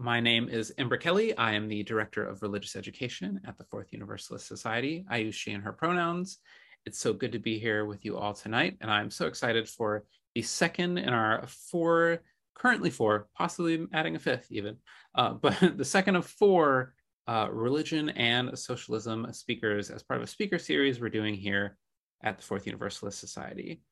[0.00, 1.36] My name is Ember Kelly.
[1.36, 5.04] I am the Director of Religious Education at the Fourth Universalist Society.
[5.10, 6.38] I use she and her pronouns.
[6.86, 10.06] It's so good to be here with you all tonight, and I'm so excited for
[10.34, 12.22] the second in our four,
[12.54, 14.78] currently four, possibly adding a fifth even,
[15.16, 16.94] uh, but the second of four
[17.28, 21.76] uh, religion and socialism speakers as part of a speaker series we're doing here
[22.24, 23.82] at the Fourth Universalist Society.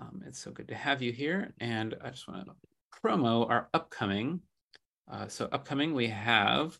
[0.00, 2.52] Um, it's so good to have you here, and I just want to
[3.00, 4.40] promo our upcoming.
[5.10, 6.78] Uh, so upcoming, we have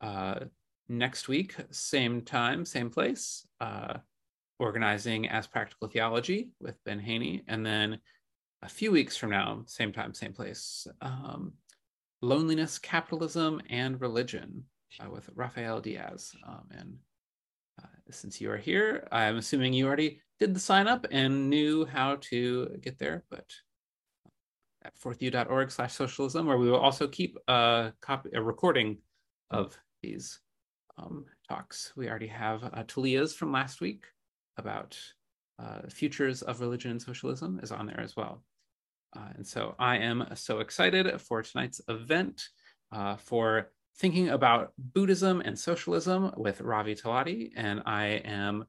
[0.00, 0.40] uh,
[0.88, 3.94] next week, same time, same place, uh,
[4.58, 7.98] organizing as practical theology with Ben Haney, and then
[8.62, 11.52] a few weeks from now, same time, same place, um,
[12.22, 14.64] loneliness, capitalism, and religion
[15.00, 16.32] uh, with Rafael Diaz.
[16.46, 16.96] Um, and
[17.82, 21.84] uh, since you are here, I'm assuming you already did the sign up and knew
[21.84, 23.46] how to get there, but
[24.84, 28.98] at fourthu.org slash socialism, where we will also keep a copy, a recording
[29.50, 30.40] of these
[30.98, 31.92] um, talks.
[31.96, 34.04] We already have uh, Talia's from last week
[34.56, 34.98] about
[35.58, 38.42] uh, futures of religion and socialism is on there as well.
[39.16, 42.48] Uh, and so I am so excited for tonight's event
[42.92, 47.52] uh, for thinking about Buddhism and socialism with Ravi Talati.
[47.56, 48.64] And I am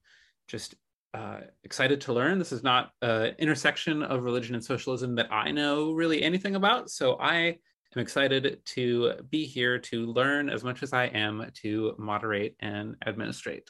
[0.47, 0.75] just
[1.15, 2.39] uh, excited to learn.
[2.39, 6.89] This is not an intersection of religion and socialism that I know really anything about.
[6.89, 7.57] So I
[7.95, 12.97] am excited to be here to learn as much as I am to moderate and
[13.05, 13.69] administrate.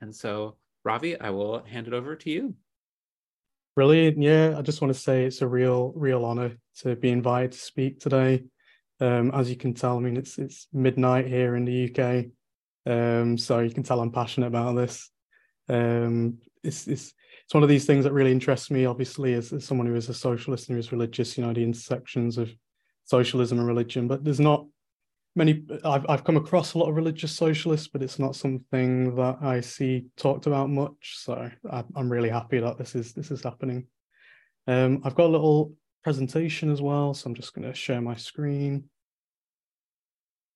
[0.00, 2.54] And so, Ravi, I will hand it over to you.
[3.76, 4.20] Brilliant.
[4.20, 7.58] Yeah, I just want to say it's a real, real honor to be invited to
[7.58, 8.44] speak today.
[8.98, 12.26] Um, as you can tell, I mean, it's it's midnight here in the UK.
[12.84, 15.08] Um, so you can tell I'm passionate about this.
[15.68, 18.84] Um, it's, it's it's one of these things that really interests me.
[18.84, 21.64] Obviously, as, as someone who is a socialist and who is religious, you know, the
[21.64, 22.48] intersections of
[23.04, 24.06] socialism and religion.
[24.06, 24.66] But there's not
[25.34, 25.64] many.
[25.84, 29.62] I've I've come across a lot of religious socialists, but it's not something that I
[29.62, 31.16] see talked about much.
[31.16, 33.86] So I, am really happy that this is this is happening.
[34.68, 35.72] Um, I've got a little
[36.04, 38.84] presentation as well, so I'm just going to share my screen.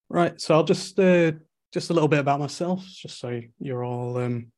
[0.09, 1.33] Right, so I'll just uh,
[1.73, 4.53] just a little bit about myself, just so you're all um,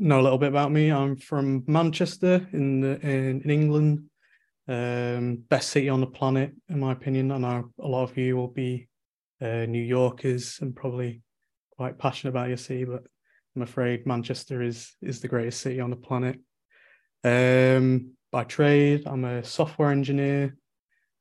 [0.00, 0.90] know a little bit about me.
[0.90, 4.06] I'm from Manchester in the, in, in England.
[4.66, 7.30] Um, best city on the planet, in my opinion.
[7.30, 8.88] I know a lot of you will be
[9.42, 11.22] uh, New Yorkers and probably
[11.76, 13.04] quite passionate about your city, but
[13.54, 16.38] I'm afraid Manchester is is the greatest city on the planet.
[17.24, 20.56] Um, by trade, I'm a software engineer.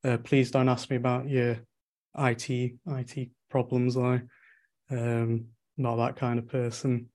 [0.04, 1.58] Uh, please don't ask me about your
[2.18, 3.98] IT IT problems.
[3.98, 4.22] I
[4.92, 5.46] um,
[5.78, 7.10] not that kind of person.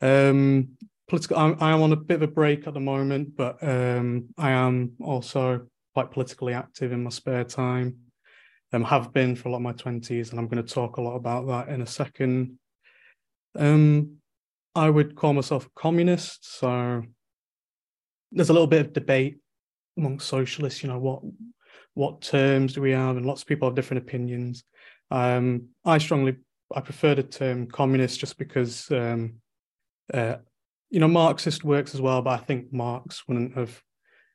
[0.00, 0.76] Um,
[1.08, 1.36] political.
[1.36, 4.50] I, I, am on a bit of a break at the moment, but um, I
[4.50, 7.96] am also quite politically active in my spare time.
[8.72, 11.02] Um, have been for a lot of my twenties, and I'm going to talk a
[11.02, 12.58] lot about that in a second.
[13.56, 14.18] Um,
[14.74, 17.02] I would call myself a communist, so
[18.30, 19.38] there's a little bit of debate
[19.96, 20.82] among socialists.
[20.82, 21.22] You know what
[21.94, 24.64] what terms do we have, and lots of people have different opinions.
[25.10, 26.36] Um, I strongly
[26.74, 29.40] I prefer the term communist just because um,
[30.12, 30.36] uh,
[30.90, 33.82] you know, Marxist works as well, but I think Marx wouldn't have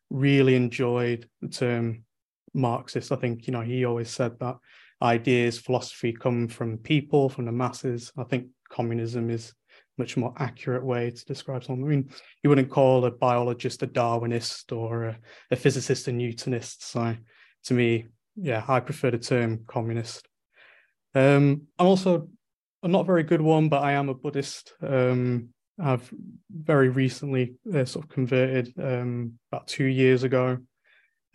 [0.09, 2.03] really enjoyed the term
[2.53, 3.11] Marxist.
[3.11, 4.57] I think, you know, he always said that
[5.01, 8.11] ideas, philosophy come from people, from the masses.
[8.17, 9.53] I think communism is
[9.97, 11.85] much more accurate way to describe something.
[11.85, 12.09] I mean,
[12.41, 15.17] you wouldn't call a biologist a Darwinist or a,
[15.51, 16.83] a physicist a Newtonist.
[16.83, 17.15] So
[17.65, 20.27] to me, yeah, I prefer the term communist.
[21.15, 22.27] Um, I'm also
[22.81, 24.73] I'm not a very good one, but I am a Buddhist.
[24.81, 26.13] Um, I've
[26.51, 30.59] very recently uh, sort of converted um, about two years ago.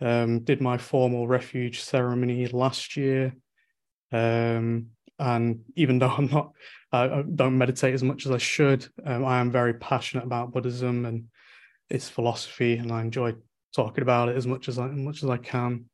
[0.01, 3.33] Um, did my formal refuge ceremony last year,
[4.13, 4.87] um,
[5.19, 6.53] and even though I'm not,
[6.93, 8.87] I, don't meditate as much as I should.
[9.05, 11.25] Um, I am very passionate about Buddhism and
[11.89, 13.35] its philosophy, and I enjoy
[13.75, 15.85] talking about it as much as I, as much as I can.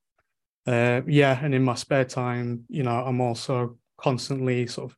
[0.67, 4.97] Uh, yeah, and in my spare time, you know, I'm also constantly sort of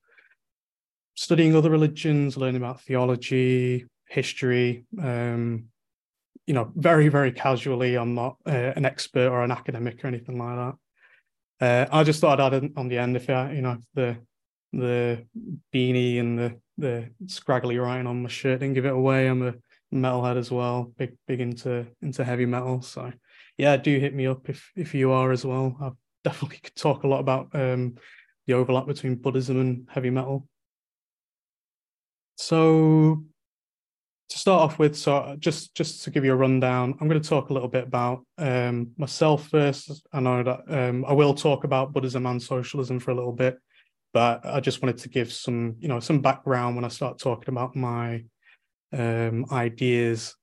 [1.17, 4.85] studying other religions, learning about theology, history.
[5.01, 5.65] Um,
[6.45, 7.95] you know, very very casually.
[7.95, 10.75] I'm not uh, an expert or an academic or anything like that.
[11.59, 14.17] Uh, I just thought I'd add on the end if I, you know, the
[14.71, 15.25] the
[15.73, 19.27] beanie and the the scraggly writing on my shirt didn't give it away.
[19.27, 19.55] I'm a
[19.93, 22.81] metalhead as well, big big into into heavy metal.
[22.81, 23.11] So
[23.57, 25.75] yeah, do hit me up if if you are as well.
[25.81, 25.89] I
[26.23, 27.95] definitely could talk a lot about um,
[28.45, 30.47] the overlap between Buddhism and heavy metal.
[32.37, 33.23] So
[34.29, 37.29] to start off with, so just just to give you a rundown, I'm going to
[37.29, 40.07] talk a little bit about um, myself first.
[40.13, 43.57] I know that um, I will talk about Buddhism and socialism for a little bit,
[44.13, 47.49] but I just wanted to give some, you know, some background when I start talking
[47.49, 48.23] about my
[48.93, 50.35] um, ideas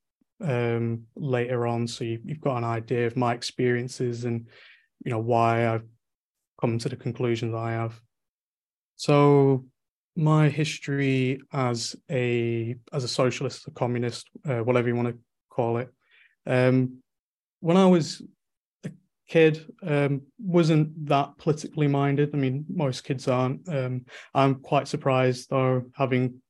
[0.43, 4.49] um, later on, so you, have got an idea of my experiences and
[5.05, 5.85] you know why I've
[6.61, 8.01] come to the conclusions I have.
[8.97, 9.67] So
[10.17, 15.19] my history as a as a socialist, a communist, uh, whatever you want to
[15.51, 15.89] call it.
[16.47, 16.99] Um,
[17.61, 18.23] when I was
[18.85, 18.91] a
[19.29, 22.31] kid, um, wasn't that politically minded.
[22.35, 23.69] I mean, most kids aren't.
[23.69, 26.41] Um, I'm quite surprised though, having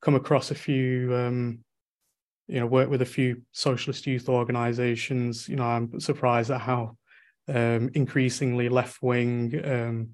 [0.00, 1.58] come across a few, um,
[2.46, 5.48] you know, worked with a few socialist youth organizations.
[5.48, 6.96] You know, I'm surprised at how
[7.48, 10.10] um, increasingly left wing um,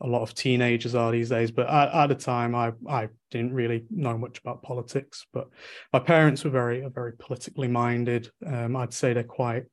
[0.00, 1.50] a lot of teenagers are these days.
[1.50, 5.26] But at, at the time, I I didn't really know much about politics.
[5.32, 5.48] But
[5.92, 8.30] my parents were very very politically minded.
[8.46, 9.64] Um, I'd say they're quite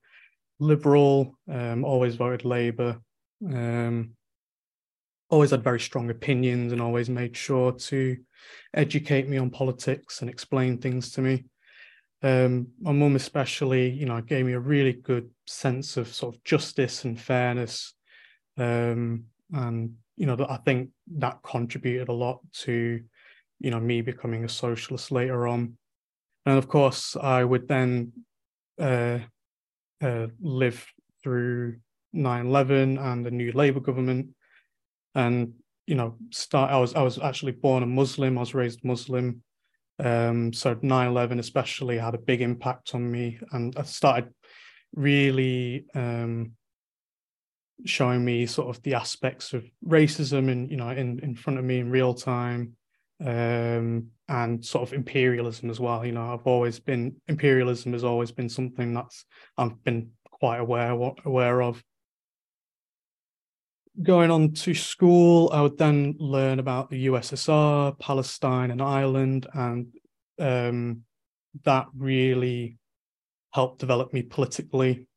[0.60, 1.38] liberal.
[1.50, 3.00] Um, always voted Labour.
[3.46, 4.12] Um,
[5.30, 8.18] always had very strong opinions and always made sure to
[8.74, 11.46] educate me on politics and explain things to me.
[12.22, 16.44] Um, my mum especially, you know, gave me a really good sense of sort of
[16.44, 17.94] justice and fairness.
[18.58, 23.02] Um, and you know, I think that contributed a lot to,
[23.60, 25.78] you know, me becoming a socialist later on.
[26.46, 28.14] And of course, I would then
[28.80, 29.20] uh,
[30.02, 30.86] uh, live
[31.24, 31.78] through
[32.16, 34.30] 9/11 and the new Labour government,
[35.16, 35.54] and
[35.88, 36.72] you know, start.
[36.72, 38.38] I was I was actually born a Muslim.
[38.38, 39.44] I was raised Muslim,
[40.00, 44.34] um, so 9/11 especially had a big impact on me, and I started
[44.94, 46.52] really um,
[47.84, 51.66] showing me sort of the aspects of racism and you know in in front of
[51.66, 52.74] me in real time
[53.24, 56.06] um, and sort of imperialism as well.
[56.06, 59.26] You know i've always been imperialism has always been something that's
[59.58, 60.92] i've been quite aware
[61.26, 61.84] aware of.
[64.02, 69.88] Going on to school i would then learn about the ussr palestine and ireland and
[70.38, 71.04] um,
[71.64, 72.78] that really
[73.56, 75.08] helped develop me politically.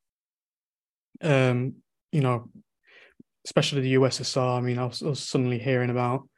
[1.20, 1.74] Um,
[2.12, 2.48] you know,
[3.44, 4.58] especially the USSR.
[4.58, 6.28] I mean, I was, I was suddenly hearing about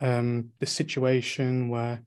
[0.00, 2.02] um, the situation where,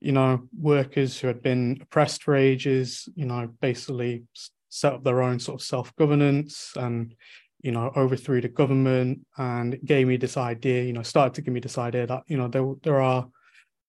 [0.00, 4.24] you know, workers who had been oppressed for ages, you know, basically
[4.68, 7.14] set up their own sort of self governance and,
[7.62, 11.54] you know, overthrew the government and gave me this idea, you know, started to give
[11.54, 13.28] me this idea that, you know, there, there are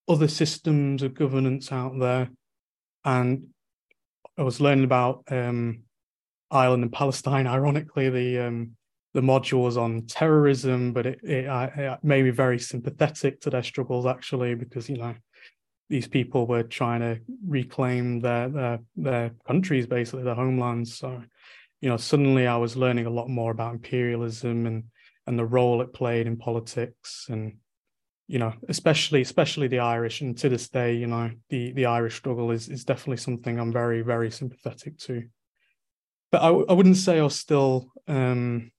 [0.08, 2.30] other systems of governance out there.
[3.04, 3.48] And
[4.38, 5.84] I was learning about um,
[6.50, 7.46] Ireland and Palestine.
[7.46, 8.72] Ironically, the um,
[9.12, 13.62] the module was on terrorism, but it, it, it, made me very sympathetic to their
[13.62, 15.14] struggles actually, because you know
[15.88, 20.96] these people were trying to reclaim their their their countries, basically their homelands.
[20.96, 21.22] So,
[21.80, 24.84] you know, suddenly I was learning a lot more about imperialism and
[25.26, 27.56] and the role it played in politics and
[28.26, 32.16] you know especially especially the irish and to this day you know the the irish
[32.16, 35.22] struggle is is definitely something i'm very very sympathetic to
[36.34, 38.72] but I, I wouldn't say I was still um,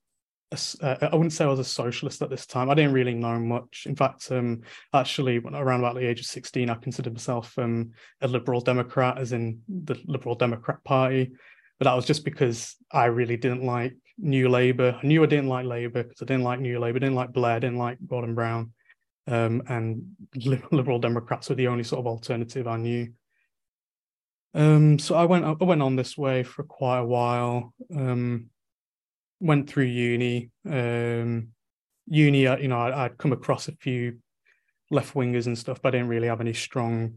[0.51, 2.69] a, uh, I wouldn't say I was a socialist at this time.
[2.69, 3.85] I didn't really know much.
[3.85, 4.63] In fact, um,
[4.93, 9.31] actually, around about the age of sixteen, I considered myself um, a liberal Democrat, as
[9.31, 11.31] in the Liberal Democrat Party.
[11.79, 14.99] But that was just because I really didn't like New Labour.
[15.01, 17.61] I knew I didn't like Labour because I didn't like New Labour, didn't like Blair,
[17.61, 18.73] didn't like Gordon Brown,
[19.27, 20.03] um, and
[20.73, 23.13] Liberal Democrats were the only sort of alternative I knew.
[24.55, 27.73] Um, so I went I went on this way for quite a while.
[27.93, 28.47] Um,
[29.41, 30.49] went through uni.
[30.67, 31.49] Um,
[32.07, 34.19] uni, uh, you know, I, would come across a few
[34.91, 37.15] left wingers and stuff, but I didn't really have any strong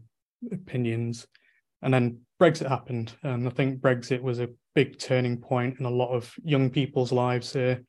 [0.51, 1.27] opinions.
[1.81, 5.89] And then Brexit happened, and I think Brexit was a big turning point in a
[5.89, 7.83] lot of young people's lives here.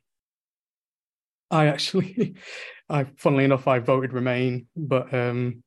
[1.50, 2.36] I actually,
[2.88, 5.64] I funnily enough, I voted Remain, but um,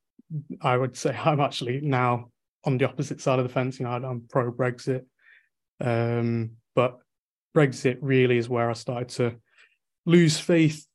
[0.62, 2.30] I would say I'm actually now
[2.66, 3.80] on the opposite side of the fence.
[3.80, 5.06] You know, I'm pro Brexit,
[5.82, 6.98] um, but
[7.56, 9.36] Brexit really is where I started to
[10.06, 10.86] lose faith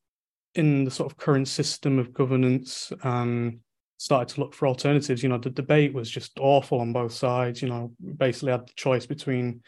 [0.55, 3.59] in the sort of current system of governance and
[3.97, 5.21] started to look for alternatives.
[5.21, 7.61] You know, the debate was just awful on both sides.
[7.61, 9.61] You know, basically had the choice between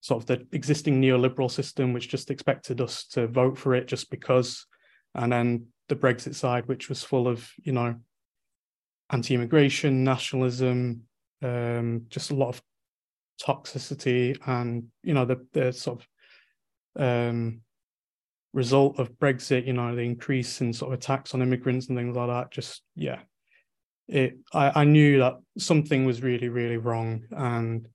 [0.00, 4.10] sort of the existing neoliberal system, which just expected us to vote for it just
[4.10, 4.66] because,
[5.14, 7.94] and then the Brexit side, which was full of, you know,
[9.10, 11.02] anti-immigration, nationalism,
[11.42, 12.62] um, just a lot of
[13.40, 16.00] toxicity, and you know the the sort
[16.96, 17.60] of um,
[18.52, 22.16] result of Brexit, you know, the increase in sort of attacks on immigrants and things
[22.16, 22.50] like that.
[22.50, 23.20] Just yeah,
[24.08, 27.24] it I, I knew that something was really really wrong.
[27.30, 27.88] And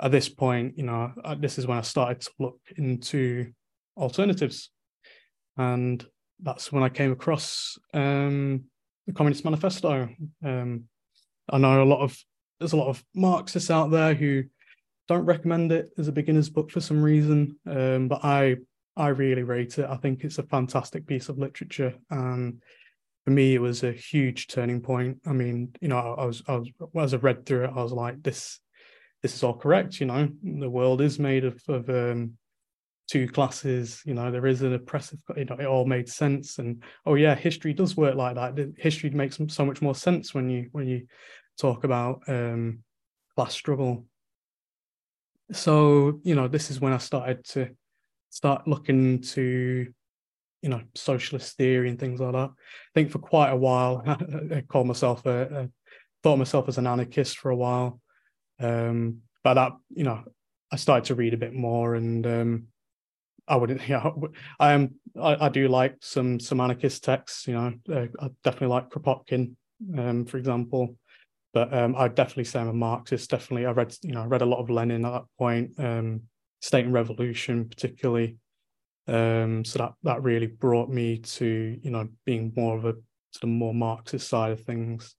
[0.00, 3.52] at this point you know this is when i started to look into
[3.96, 4.70] alternatives.
[5.56, 6.04] And
[6.40, 8.64] that's when i came across um,
[9.06, 10.08] the communist manifesto.
[10.44, 10.84] Um,
[11.50, 12.16] i know a lot of
[12.62, 14.44] there's a lot of marxists out there who
[15.08, 18.56] don't recommend it as a beginner's book for some reason um, but i
[18.96, 22.60] i really rate it i think it's a fantastic piece of literature and
[23.24, 25.18] for me, it was a huge turning point.
[25.26, 27.92] I mean, you know, I was, I was, as I read through it, I was
[27.92, 28.58] like, this,
[29.22, 30.00] this is all correct.
[30.00, 32.32] You know, the world is made of, of um,
[33.08, 34.02] two classes.
[34.04, 35.20] You know, there is an oppressive.
[35.36, 36.58] You know, it all made sense.
[36.58, 38.74] And oh yeah, history does work like that.
[38.76, 41.06] History makes so much more sense when you when you
[41.58, 42.80] talk about um,
[43.34, 44.06] class struggle.
[45.52, 47.70] So you know, this is when I started to
[48.30, 49.92] start looking to
[50.62, 52.50] you know socialist theory and things like that.
[52.50, 54.02] I think for quite a while,
[54.54, 55.68] I called myself a, a
[56.22, 58.00] thought myself as an anarchist for a while.
[58.60, 60.22] Um, but that you know,
[60.70, 62.66] I started to read a bit more, and um,
[63.46, 63.82] I wouldn't.
[63.88, 64.08] Yeah,
[64.58, 64.94] I am.
[65.20, 67.46] I, I, do like some some anarchist texts.
[67.46, 69.54] You know, uh, I definitely like Kropotkin,
[69.98, 70.96] um, for example.
[71.54, 73.30] But um, I definitely say I'm a Marxist.
[73.30, 75.72] Definitely, I read you know I read a lot of Lenin at that point.
[75.78, 76.22] Um,
[76.60, 78.36] State and Revolution, particularly.
[79.08, 82.94] Um, so that that really brought me to you know being more of a
[83.32, 85.14] sort of more Marxist side of things.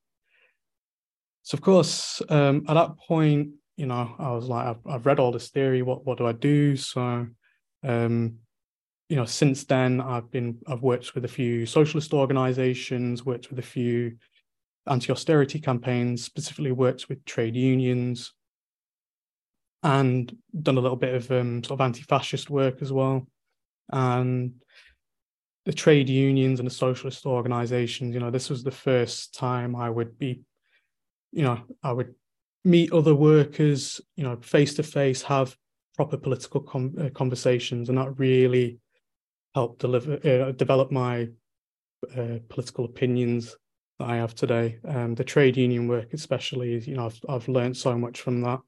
[1.43, 5.19] So of course, um, at that point, you know, I was like, I've, I've read
[5.19, 5.81] all this theory.
[5.81, 6.75] What what do I do?
[6.77, 7.27] So,
[7.83, 8.35] um,
[9.09, 13.59] you know, since then, I've been I've worked with a few socialist organisations, worked with
[13.59, 14.17] a few
[14.87, 18.33] anti-austerity campaigns, specifically worked with trade unions,
[19.81, 23.27] and done a little bit of um, sort of anti-fascist work as well.
[23.91, 24.53] And
[25.65, 29.89] the trade unions and the socialist organizations you know this was the first time i
[29.89, 30.41] would be
[31.31, 32.13] you know i would
[32.65, 35.55] meet other workers you know face to face have
[35.95, 38.79] proper political com- uh, conversations and that really
[39.53, 41.27] helped deliver uh, develop my
[42.17, 43.55] uh, political opinions
[44.00, 44.79] that i have today.
[44.88, 48.59] Um, the trade union work especially you know I've, I've learned so much from that.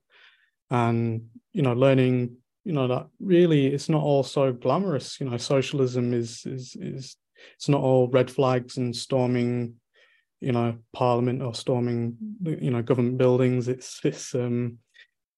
[0.69, 5.37] And you know learning you know that really it's not all so glamorous you know
[5.37, 7.15] socialism is is is
[7.55, 9.75] it's not all red flags and storming
[10.41, 13.67] you know parliament or storming you know government buildings.
[13.67, 14.77] It's it's um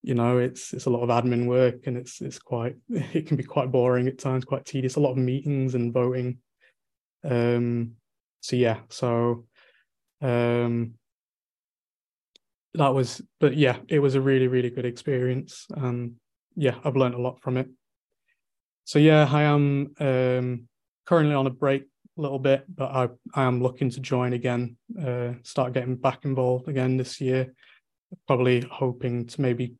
[0.04, 3.38] you know it's it's a lot of admin work and it's it's quite it can
[3.38, 6.40] be quite boring at times quite tedious a lot of meetings and voting.
[7.24, 7.94] Um
[8.42, 9.47] so yeah so
[10.22, 10.94] um
[12.74, 16.16] that was but yeah it was a really really good experience and
[16.58, 17.70] yeah, I've learned a lot from it.
[18.84, 20.68] So yeah, I am um,
[21.06, 21.84] currently on a break
[22.18, 26.26] a little bit, but I I am looking to join again, uh, start getting back
[26.26, 27.54] involved again this year.
[28.26, 29.76] Probably hoping to maybe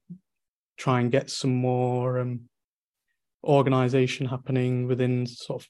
[0.78, 2.42] try and get some more um,
[3.44, 5.68] organization happening within sort of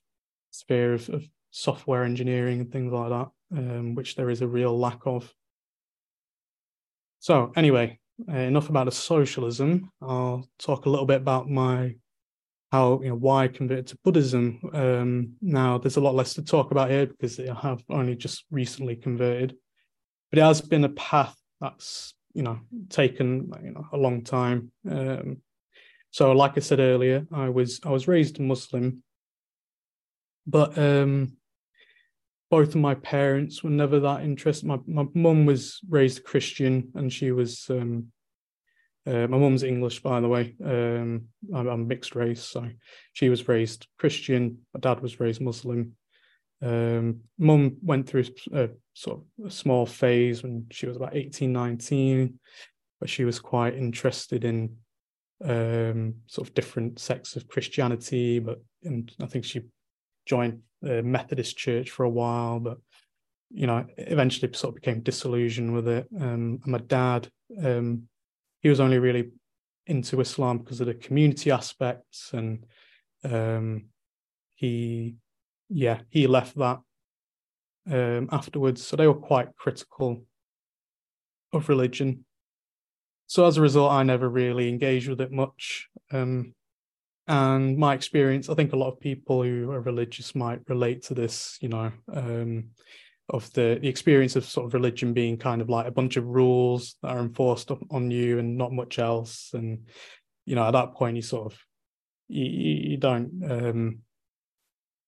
[0.52, 4.78] sphere of, of software engineering and things like that, um, which there is a real
[4.78, 5.32] lack of.
[7.20, 9.92] So anyway, uh, enough about the socialism.
[10.02, 11.96] I'll talk a little bit about my
[12.72, 14.60] how you know why I converted to Buddhism.
[14.74, 18.46] Um, now there's a lot less to talk about here because I have only just
[18.52, 19.56] recently converted,
[20.30, 24.72] but it has been a path that's you know taken you know a long time.
[24.90, 25.42] Um,
[26.12, 29.04] so, like I said earlier, I was I was raised Muslim,
[30.46, 31.37] but um,
[32.50, 34.66] both of my parents were never that interested.
[34.66, 38.12] My my mum was raised Christian, and she was um,
[39.08, 40.56] uh, my mum's English, by the way.
[40.64, 42.68] Um, I'm, I'm, mixed race, so
[43.14, 44.60] she was raised Christian.
[44.74, 45.94] My dad was raised Muslim.
[46.62, 51.54] Um, mum went through a sort of a small phase when she was about 18,
[51.54, 52.40] 19,
[53.00, 54.76] but she was quite interested in
[55.44, 58.40] um, sort of different sects of Christianity.
[58.40, 59.62] But and I think she
[60.28, 62.78] joined the Methodist Church for a while, but
[63.50, 66.08] you know, eventually sort of became disillusioned with it.
[66.20, 67.30] Um, and my dad,
[67.64, 68.04] um,
[68.62, 69.32] he was only really
[69.86, 72.66] into Islam because of the community aspects, and
[73.24, 73.86] um,
[74.56, 75.16] he,
[75.70, 76.80] yeah, he left that
[77.90, 78.86] um, afterwards.
[78.86, 80.24] So they were quite critical
[81.54, 82.26] of religion.
[83.28, 85.88] So as a result, I never really engaged with it much.
[86.12, 86.54] Um,
[87.28, 91.14] and my experience, I think a lot of people who are religious might relate to
[91.14, 92.70] this, you know, um,
[93.30, 96.26] of the, the experience of sort of religion being kind of like a bunch of
[96.26, 99.52] rules that are enforced on you and not much else.
[99.54, 99.88] And,
[100.46, 101.60] you know, at that point, you sort of,
[102.30, 104.00] you, you don't, um,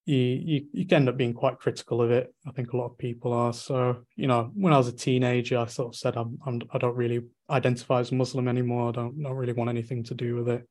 [0.10, 2.34] you, you you end up being quite critical of it.
[2.48, 3.54] I think a lot of people are.
[3.54, 6.80] So you know, when I was a teenager, I sort of said I'm, I'm I
[6.80, 8.90] don't really identify as Muslim anymore.
[8.90, 10.68] I don't don't really want anything to do with it.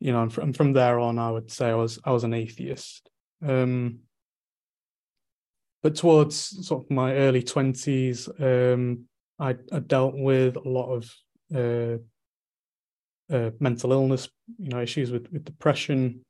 [0.00, 2.34] You know, and from, from there on, I would say I was I was an
[2.34, 3.08] atheist.
[3.46, 4.00] Um,
[5.82, 9.04] but towards sort of my early twenties, um,
[9.38, 11.14] I, I dealt with a lot of
[11.54, 11.98] uh,
[13.34, 16.24] uh, mental illness, you know, issues with with depression,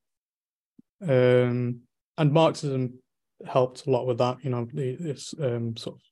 [1.03, 1.81] um,
[2.19, 2.99] and Marxism
[3.47, 4.39] helped a lot with that.
[4.43, 6.03] You know, this um, sort of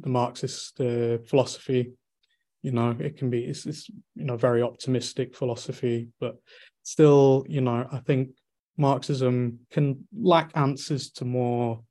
[0.00, 1.92] the Marxist uh, philosophy.
[2.62, 6.36] You know, it can be it's, it's you know very optimistic philosophy, but
[6.86, 8.28] still, you know, I think
[8.76, 11.82] Marxism can lack answers to more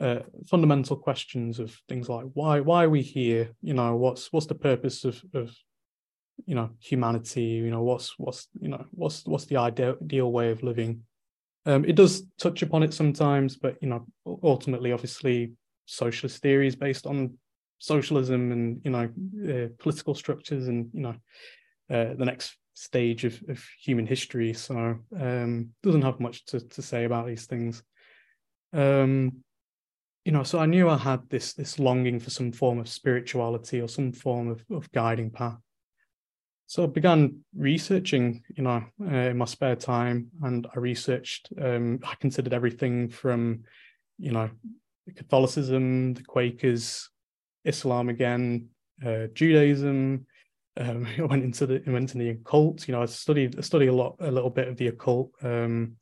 [0.00, 3.50] uh, fundamental questions of things like why why are we here?
[3.62, 5.52] You know, what's what's the purpose of of
[6.46, 7.42] you know humanity?
[7.42, 11.02] You know, what's what's you know what's what's the ideal ideal way of living?
[11.66, 14.06] Um, it does touch upon it sometimes, but you know,
[14.42, 15.52] ultimately, obviously,
[15.86, 17.36] socialist theories based on
[17.78, 19.10] socialism and you know
[19.52, 21.16] uh, political structures and you know
[21.90, 24.52] uh, the next stage of, of human history.
[24.52, 27.82] So um, doesn't have much to, to say about these things.
[28.72, 29.42] Um,
[30.24, 33.80] you know, so I knew I had this this longing for some form of spirituality
[33.80, 35.58] or some form of, of guiding path.
[36.66, 41.52] So I began researching, you know, uh, in my spare time, and I researched.
[41.60, 43.64] Um, I considered everything from,
[44.18, 44.48] you know,
[45.14, 47.10] Catholicism, the Quakers,
[47.64, 48.68] Islam again,
[49.04, 50.26] uh, Judaism.
[50.76, 52.86] Um, I went into the went into the occult.
[52.88, 55.30] You know, I studied I studied a lot, a little bit of the occult.
[55.42, 55.96] Um,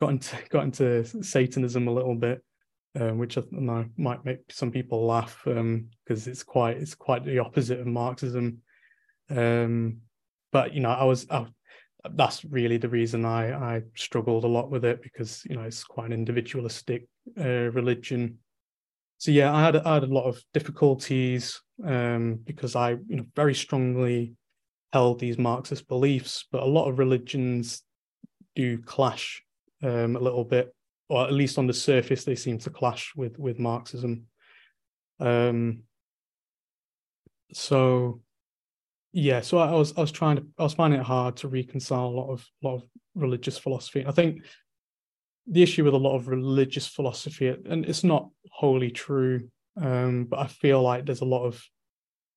[0.00, 2.42] got into got into Satanism a little bit
[2.98, 7.24] um, which I know might make some people laugh because um, it's quite it's quite
[7.24, 8.58] the opposite of Marxism.
[9.30, 9.98] Um,
[10.52, 11.46] but you know, I was I,
[12.14, 15.84] that's really the reason I I struggled a lot with it because you know it's
[15.84, 17.06] quite an individualistic
[17.38, 18.38] uh, religion.
[19.18, 23.26] So yeah, I had I had a lot of difficulties um, because I you know
[23.36, 24.34] very strongly
[24.92, 27.82] held these Marxist beliefs, but a lot of religions
[28.54, 29.42] do clash
[29.82, 30.74] um, a little bit
[31.08, 34.26] or at least on the surface, they seem to clash with with Marxism.
[35.20, 35.80] Um,
[37.52, 38.20] so,
[39.12, 42.06] yeah, so I, was I was trying to I was finding it hard to reconcile
[42.06, 42.82] a lot of lot of
[43.14, 44.04] religious philosophy.
[44.06, 44.42] I think
[45.50, 49.48] the issue with a lot of religious philosophy, and it's not wholly true,
[49.80, 51.64] um, but I feel like there's a lot of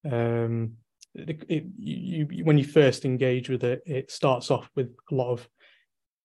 [0.10, 0.74] um,
[1.14, 5.16] it, it, you, you, when you first engage with it, it starts off with a
[5.16, 5.50] lot of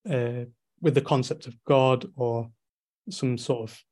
[0.09, 0.45] uh,
[0.81, 2.49] with the concept of God or
[3.11, 3.83] some sort of,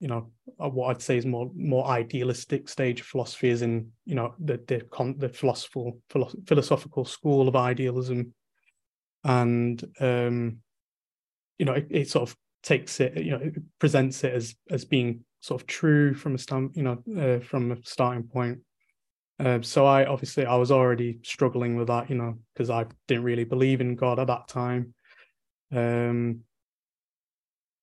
[0.00, 0.30] you know,
[0.62, 4.34] uh, what I'd say is more more idealistic stage of philosophy is in, you know,
[4.38, 5.98] the the con- the philosophical
[6.46, 8.32] philosophical school of idealism,
[9.24, 10.58] and um,
[11.62, 14.84] you know, it, it sort of takes it, you know, it presents it as as
[14.84, 18.58] being sort of true from a stand, you know, uh, from a starting point.
[19.38, 23.22] Uh, so I obviously I was already struggling with that, you know, because I didn't
[23.22, 24.92] really believe in God at that time.
[25.70, 26.40] Um,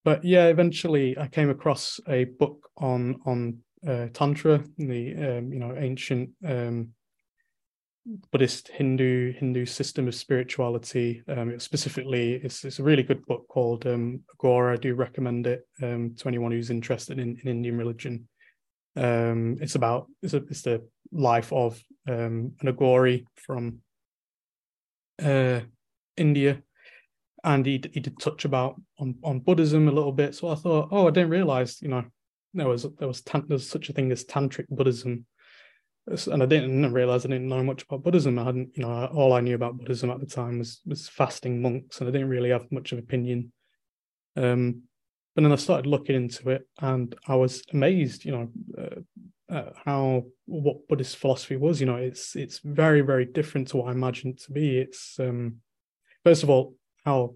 [0.04, 5.58] but yeah, eventually I came across a book on on uh, tantra, the um, you
[5.58, 6.90] know ancient um,
[8.32, 11.22] Buddhist Hindu Hindu system of spirituality.
[11.28, 14.74] Um, specifically, it's, it's a really good book called um, Aghora.
[14.74, 18.28] I do recommend it um, to anyone who's interested in, in Indian religion.
[18.96, 20.82] Um, it's about it's, a, it's the
[21.12, 23.78] life of um, an Aghori from
[25.22, 25.60] uh,
[26.16, 26.62] India
[27.44, 30.34] and he he did touch about on, on Buddhism a little bit.
[30.34, 32.04] So I thought, oh, I didn't realize, you know,
[32.54, 35.26] there was there was tan- there was such a thing as tantric Buddhism,
[36.06, 38.38] and I didn't realize I didn't know much about Buddhism.
[38.38, 41.62] I hadn't, you know, all I knew about Buddhism at the time was was fasting
[41.62, 43.52] monks, and I didn't really have much of opinion.
[44.36, 44.82] Um,
[45.34, 49.72] but then I started looking into it, and I was amazed, you know, uh, uh,
[49.84, 51.80] how what Buddhist philosophy was.
[51.80, 54.78] You know, it's it's very very different to what I imagined to be.
[54.78, 55.56] It's um,
[56.24, 57.34] first of all how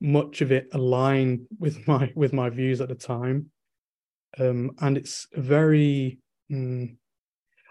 [0.00, 3.50] much of it aligned with my with my views at the time
[4.38, 6.18] um, and it's very
[6.50, 6.96] mm,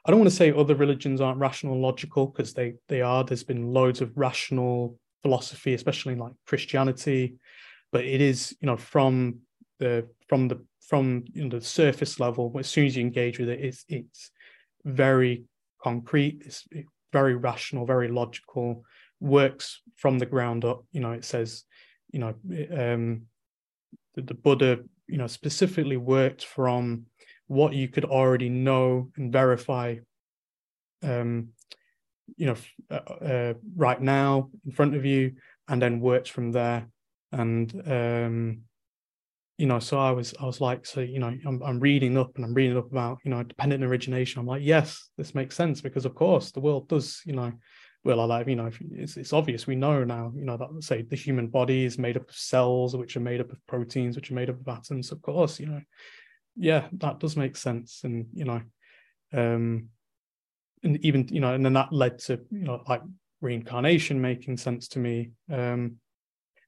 [0.05, 3.23] i don't want to say other religions aren't rational and logical because they they are
[3.23, 7.35] there's been loads of rational philosophy especially in like christianity
[7.91, 9.38] but it is you know from
[9.79, 13.49] the from the from you know, the surface level as soon as you engage with
[13.49, 14.31] it it's it's
[14.85, 15.43] very
[15.81, 16.67] concrete it's
[17.12, 18.83] very rational very logical
[19.19, 20.83] works from the ground up.
[20.91, 21.63] You know, it says,
[22.12, 22.29] you know,
[22.75, 23.23] um,
[24.15, 27.05] the, the Buddha, you know, specifically worked from
[27.49, 29.95] what you could already know and verify,
[31.03, 31.49] um,
[32.38, 32.55] you know,
[32.91, 35.33] uh, uh, right now in front of you,
[35.67, 36.88] and then worked from there.
[37.31, 38.62] And um,
[39.57, 42.35] you know, so I was I was like, so you know, I'm I'm reading up
[42.35, 44.39] and I'm reading up about you know dependent origination.
[44.39, 47.51] I'm like, yes, this makes sense because of course the world does, you know,
[48.03, 51.15] well, alive, you know, it's it's obvious we know now, you know, that say the
[51.15, 54.35] human body is made up of cells, which are made up of proteins, which are
[54.35, 55.12] made up of atoms.
[55.12, 55.81] Of course, you know,
[56.60, 58.62] yeah, that does make sense, and you know,
[59.34, 59.88] um,
[60.84, 63.02] and even you know, and then that led to you know like
[63.41, 65.32] reincarnation making sense to me.
[65.50, 65.95] Um,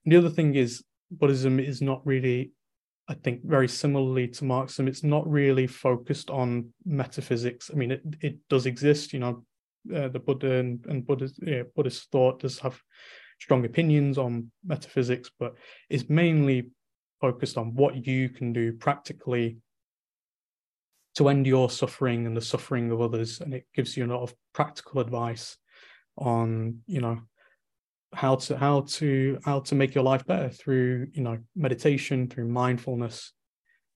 [0.04, 2.52] and the other thing is Buddhism is not really
[3.08, 7.70] I think very similarly to Marxism, it's not really focused on metaphysics.
[7.70, 9.44] I mean, it, it does exist, you know,
[9.94, 12.80] uh, the Buddha and, and Buddhist, yeah, Buddhist thought does have
[13.40, 15.54] strong opinions on metaphysics, but
[15.90, 16.70] it's mainly
[17.20, 19.58] focused on what you can do practically
[21.16, 23.40] to end your suffering and the suffering of others.
[23.40, 25.56] And it gives you a lot of practical advice
[26.16, 27.20] on, you know,
[28.14, 32.46] how to how to how to make your life better through you know meditation through
[32.48, 33.32] mindfulness.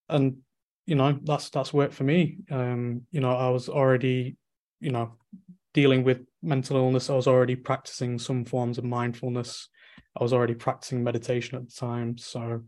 [0.09, 0.39] And
[0.87, 2.39] you know that's that's worked for me.
[2.51, 4.37] Um you know i was already
[4.81, 5.13] you know
[5.75, 7.11] dealing with mental illness.
[7.11, 9.69] I was already practicing some forms of mindfulness.
[10.19, 12.17] I was already practicing meditation at the time.
[12.17, 12.63] So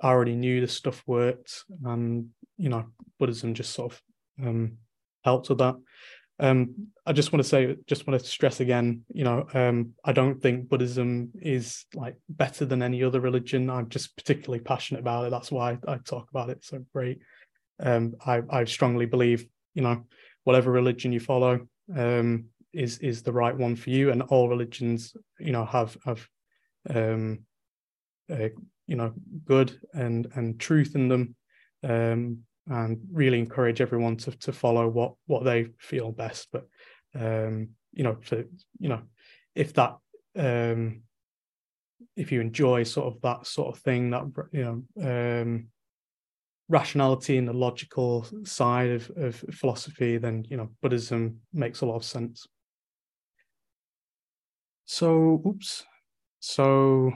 [0.00, 2.86] i already knew this stuff worked and you know
[3.18, 4.02] buddhism just sort of
[4.46, 4.78] um
[5.24, 5.76] helped with that
[6.40, 10.12] um, I just want to say, just want to stress again, you know, um, I
[10.12, 13.70] don't think Buddhism is like better than any other religion.
[13.70, 15.30] I'm just particularly passionate about it.
[15.30, 17.20] That's why I talk about it so great.
[17.80, 20.04] Um, I, I strongly believe, you know,
[20.42, 25.14] whatever religion you follow um, is is the right one for you, and all religions,
[25.38, 26.28] you know, have have
[26.90, 27.40] um,
[28.32, 28.48] uh,
[28.86, 29.12] you know
[29.44, 31.36] good and and truth in them.
[31.82, 36.48] Um, and really encourage everyone to to follow what what they feel best.
[36.50, 36.66] But
[37.14, 38.44] um, you know, so
[38.78, 39.02] you know,
[39.54, 39.96] if that
[40.36, 41.02] um,
[42.16, 45.66] if you enjoy sort of that sort of thing, that you know, um,
[46.68, 51.96] rationality and the logical side of, of philosophy, then you know, Buddhism makes a lot
[51.96, 52.46] of sense.
[54.86, 55.84] So, oops.
[56.40, 57.12] So,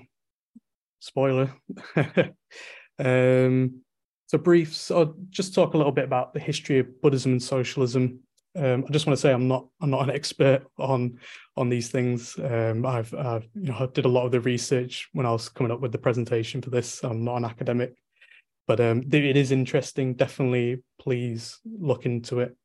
[1.01, 1.53] spoiler.
[2.99, 3.81] um,
[4.27, 7.43] so brief, so I'll just talk a little bit about the history of Buddhism and
[7.43, 8.21] socialism.
[8.57, 11.19] Um, I just want to say I'm not I'm not an expert on
[11.57, 12.39] on these things.
[12.39, 15.49] Um, I've, I've you know I did a lot of the research when I was
[15.49, 17.03] coming up with the presentation for this.
[17.05, 17.95] I'm not an academic,
[18.67, 20.15] but um, it is interesting.
[20.15, 22.57] Definitely, please look into it.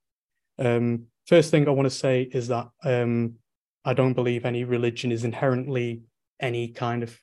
[0.59, 3.35] Um, first thing I want to say is that um,
[3.85, 6.01] I don't believe any religion is inherently
[6.39, 7.17] any kind of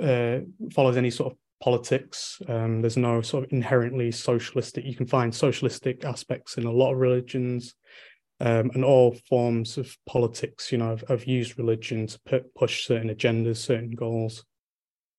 [0.00, 0.40] uh,
[0.72, 2.40] follows any sort of politics.
[2.48, 4.84] Um, there's no sort of inherently socialistic.
[4.84, 7.74] You can find socialistic aspects in a lot of religions,
[8.40, 10.72] um, and all forms of politics.
[10.72, 14.44] You know, have, have used religion to put, push certain agendas, certain goals.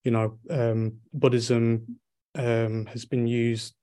[0.03, 1.99] You know, um, Buddhism
[2.35, 3.73] um, has been used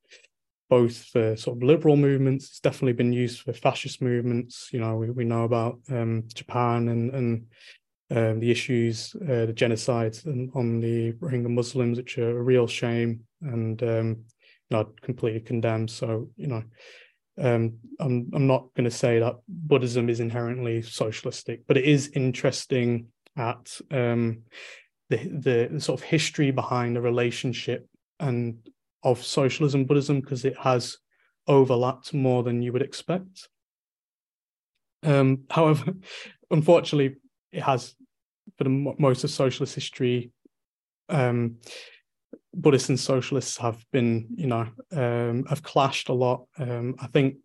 [0.68, 2.46] both for sort of liberal movements.
[2.46, 4.68] It's definitely been used for fascist movements.
[4.72, 7.46] You know, we, we know about um, Japan and and
[8.10, 13.20] um, the issues, uh, the genocides on the Rohingya Muslims, which are a real shame
[13.42, 14.24] and um,
[14.70, 15.90] not completely condemned.
[15.90, 16.62] So, you know,
[17.38, 22.10] um, I'm I'm not going to say that Buddhism is inherently socialistic, but it is
[22.14, 24.42] interesting at um,
[25.08, 28.58] the, the the sort of history behind the relationship and
[29.02, 30.98] of socialism Buddhism because it has
[31.46, 33.48] overlapped more than you would expect.
[35.02, 35.94] Um, however,
[36.50, 37.16] unfortunately,
[37.52, 37.94] it has
[38.56, 40.32] for the most of socialist history,
[41.08, 41.56] um,
[42.54, 46.46] Buddhists and socialists have been, you know, um, have clashed a lot.
[46.58, 47.36] Um, I think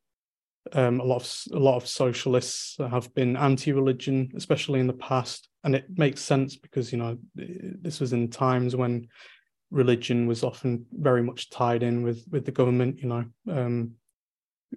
[0.73, 5.47] um, a lot of a lot of socialists have been anti-religion, especially in the past,
[5.63, 9.07] and it makes sense because you know this was in times when
[9.71, 12.99] religion was often very much tied in with with the government.
[12.99, 13.91] You know, um,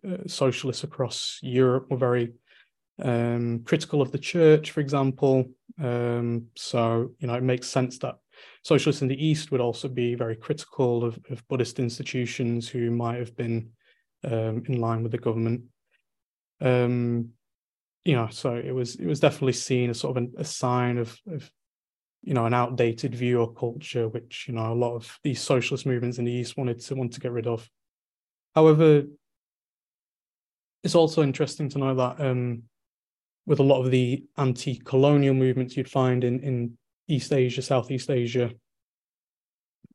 [0.07, 2.35] uh, socialists across Europe were very
[3.03, 5.45] um, critical of the church, for example.
[5.81, 8.17] Um, so, you know, it makes sense that
[8.63, 13.19] socialists in the East would also be very critical of, of Buddhist institutions who might
[13.19, 13.71] have been
[14.25, 15.63] um, in line with the government.
[16.61, 17.31] Um,
[18.05, 20.99] you know, so it was it was definitely seen as sort of an, a sign
[20.99, 21.51] of, of
[22.23, 25.87] you know an outdated view or culture, which you know a lot of these socialist
[25.87, 27.69] movements in the East wanted to want to get rid of.
[28.55, 29.03] However,
[30.83, 32.63] it's also interesting to know that um,
[33.49, 36.55] with a lot of the anti-colonial movements you'd find in, in
[37.09, 38.51] East Asia, Southeast Asia,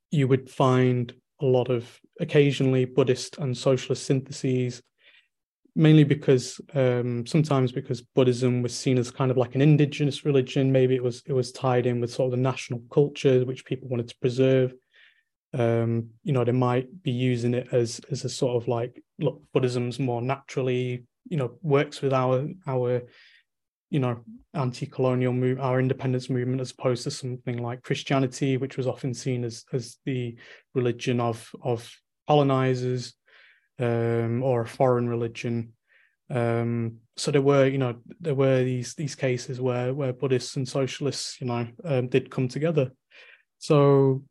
[0.09, 4.81] you would find a lot of occasionally Buddhist and socialist syntheses,
[5.75, 10.71] mainly because um, sometimes because Buddhism was seen as kind of like an indigenous religion.
[10.71, 13.87] Maybe it was it was tied in with sort of the national culture which people
[13.89, 14.73] wanted to preserve.
[15.53, 19.41] um, you know, they might be using it as as a sort of like, look,
[19.53, 23.03] Buddhism's more naturally, you know, works with our our,
[23.93, 24.23] you know,
[24.55, 29.43] anti-colonial move, our independence movement, as opposed to something like Christianity, which was often seen
[29.43, 30.35] as as the
[30.73, 31.87] religion of of
[32.27, 33.13] colonizers,
[33.79, 35.73] um, or a foreign religion.
[36.31, 40.67] Um, so there were, you know, there were these these cases where where Buddhists and
[40.67, 42.91] socialists, you know, um, did come together.
[43.59, 44.23] So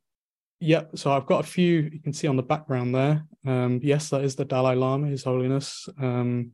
[0.58, 3.24] yeah, so I've got a few you can see on the background there.
[3.46, 5.88] Um, yes, that is the Dalai Lama, His Holiness.
[6.00, 6.50] Um,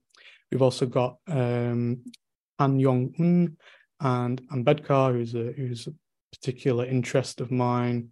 [0.51, 1.17] we've also got
[2.59, 3.57] Han Yong Un
[4.01, 5.93] and Ambedkar, who's a who's a
[6.33, 8.11] particular interest of mine.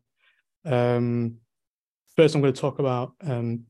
[0.64, 1.36] Um,
[2.16, 3.64] first, I'm going to talk about um,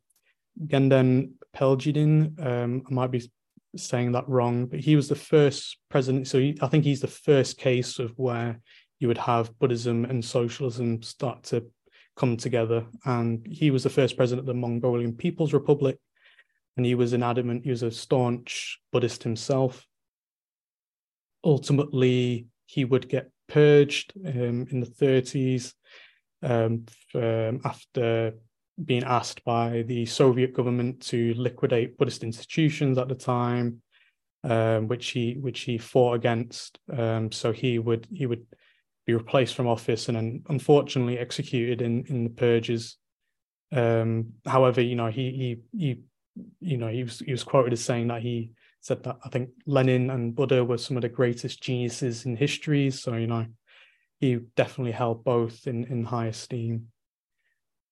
[0.66, 2.44] Genden Peljidiin.
[2.44, 3.30] Um, I might be
[3.76, 6.28] saying that wrong, but he was the first president.
[6.28, 8.60] So he, I think he's the first case of where
[8.98, 11.66] you would have Buddhism and socialism start to
[12.16, 12.86] come together.
[13.04, 15.98] And he was the first president of the Mongolian People's Republic.
[16.76, 19.86] And he was an adamant, he was a staunch Buddhist himself.
[21.46, 25.74] Ultimately, he would get purged um, in the 30s
[26.42, 28.34] um, um, after
[28.84, 33.80] being asked by the Soviet government to liquidate Buddhist institutions at the time,
[34.42, 36.80] um, which he which he fought against.
[36.92, 38.44] Um, so he would he would
[39.06, 42.96] be replaced from office and then unfortunately executed in in the purges.
[43.70, 46.00] Um, however, you know he he he
[46.58, 48.50] you know he was he was quoted as saying that he
[48.86, 52.90] said that I think Lenin and Buddha were some of the greatest geniuses in history.
[52.90, 53.46] So you know
[54.20, 56.88] he definitely held both in in high esteem.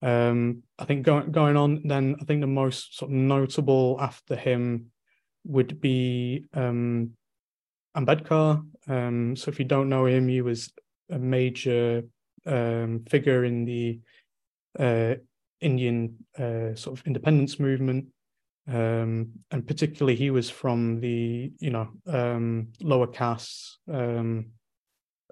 [0.03, 4.37] Um, I think going going on, then I think the most sort of notable after
[4.37, 4.93] him
[5.45, 7.11] would be um,
[7.97, 8.65] Ambedkar.
[8.87, 10.73] Um, so if you don't know him, he was
[11.11, 12.03] a major
[12.47, 14.01] um, figure in the
[14.79, 15.15] uh,
[15.61, 18.07] Indian uh, sort of independence movement,
[18.67, 24.47] um, and particularly he was from the you know um, lower castes, um,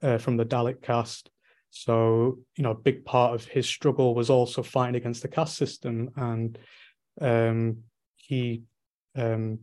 [0.02, 1.30] uh, from the Dalit caste.
[1.70, 5.56] So you know, a big part of his struggle was also fighting against the caste
[5.56, 6.58] system, and
[7.20, 7.78] um,
[8.16, 8.64] he
[9.16, 9.60] um,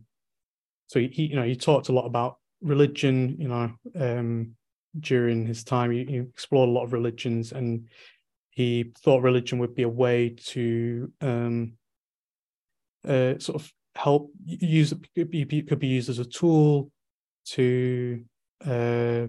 [0.88, 4.56] so he, you know he talked a lot about religion you know um,
[4.98, 5.92] during his time.
[5.92, 7.86] He, he, explored a lot of religions, and
[8.50, 11.74] he thought religion would be a way to um,
[13.06, 16.90] uh, sort of help use could be, could be used as a tool
[17.44, 18.22] to
[18.64, 19.26] uh,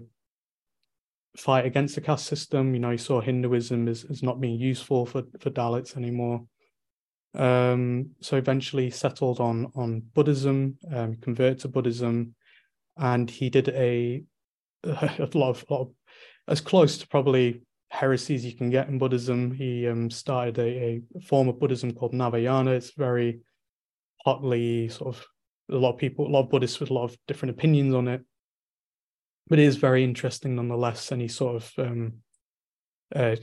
[1.36, 2.74] fight against the caste system.
[2.74, 6.44] You know, he saw Hinduism as, as not being useful for, for Dalits anymore.
[7.34, 12.34] Um, so eventually settled on on Buddhism, um, converted to Buddhism,
[12.98, 14.22] and he did a
[14.84, 15.90] a lot of, lot of
[16.48, 19.50] as close to probably heresies you can get in Buddhism.
[19.50, 22.74] He um, started a, a, form of Buddhism called Navayana.
[22.74, 23.40] It's very
[24.24, 25.26] hotly sort of
[25.70, 28.08] a lot of people, a lot of Buddhists with a lot of different opinions on
[28.08, 28.22] it,
[29.48, 31.12] but it is very interesting nonetheless.
[31.12, 32.14] And he sort of um,
[33.14, 33.36] uh,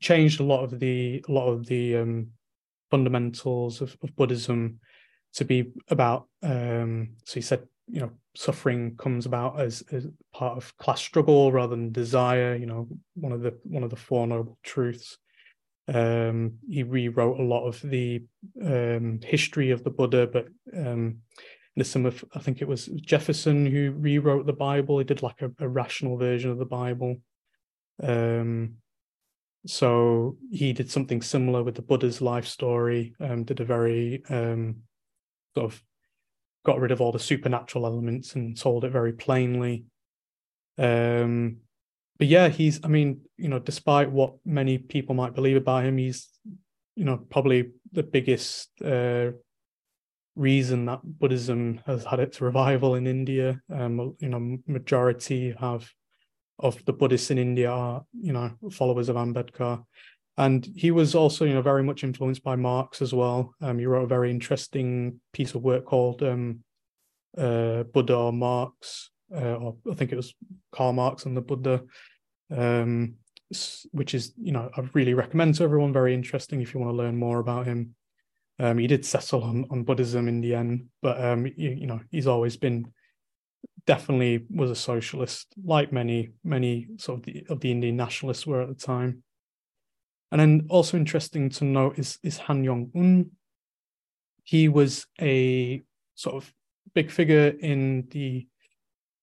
[0.00, 2.28] changed a lot of the a lot of the um,
[2.90, 4.80] fundamentals of, of Buddhism
[5.34, 6.28] to be about.
[6.42, 11.52] Um, so he said you know suffering comes about as, as part of class struggle
[11.52, 15.18] rather than desire you know one of the one of the four noble truths
[15.92, 18.24] um, he rewrote a lot of the
[18.62, 21.18] um, history of the buddha but um,
[21.76, 25.42] there's some of i think it was jefferson who rewrote the bible he did like
[25.42, 27.16] a, a rational version of the bible
[28.02, 28.74] um,
[29.66, 34.76] so he did something similar with the buddha's life story um, did a very um,
[35.54, 35.82] sort of
[36.64, 39.84] got rid of all the supernatural elements and told it very plainly.
[40.78, 41.58] Um,
[42.18, 45.98] but yeah, he's, I mean, you know, despite what many people might believe about him,
[45.98, 46.28] he's,
[46.94, 49.32] you know, probably the biggest uh,
[50.36, 53.60] reason that Buddhism has had its revival in India.
[53.72, 55.90] Um, you know, majority have
[56.60, 59.84] of the Buddhists in India are, you know, followers of Ambedkar.
[60.36, 63.54] And he was also, you know, very much influenced by Marx as well.
[63.60, 66.60] Um, he wrote a very interesting piece of work called um,
[67.38, 70.34] uh, Buddha or Marx, uh, or I think it was
[70.72, 71.82] Karl Marx and the Buddha,
[72.50, 73.14] um,
[73.92, 75.92] which is, you know, I really recommend to everyone.
[75.92, 77.94] Very interesting if you want to learn more about him.
[78.58, 82.00] Um, he did settle on, on Buddhism in the end, but um, you, you know,
[82.10, 82.92] he's always been
[83.86, 88.62] definitely was a socialist, like many many sort of the of the Indian nationalists were
[88.62, 89.22] at the time.
[90.30, 93.30] And then also interesting to note is, is Han Yong Un.
[94.42, 95.82] He was a
[96.16, 96.52] sort of
[96.94, 98.46] big figure in the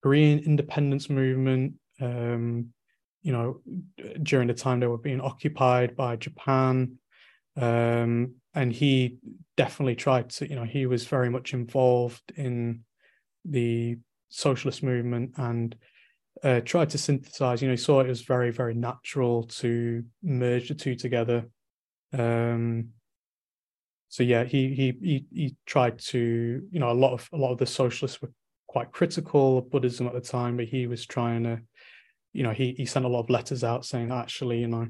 [0.02, 1.74] Korean independence movement.
[2.00, 2.74] Um,
[3.22, 3.62] you know,
[4.24, 6.98] during the time they were being occupied by Japan,
[7.56, 9.18] um, and he
[9.58, 12.84] definitely tried to, you know, he was very much involved in
[13.46, 13.98] the
[14.30, 15.76] socialist movement and
[16.44, 17.62] uh, tried to synthesize.
[17.62, 21.46] You know, he saw it as very, very natural to merge the two together.
[22.14, 22.90] Um,
[24.10, 27.52] so yeah, he he he he tried to, you know, a lot of a lot
[27.52, 28.32] of the socialists were
[28.72, 31.60] quite critical of Buddhism at the time, but he was trying to,
[32.32, 34.88] you know, he he sent a lot of letters out saying actually, you know,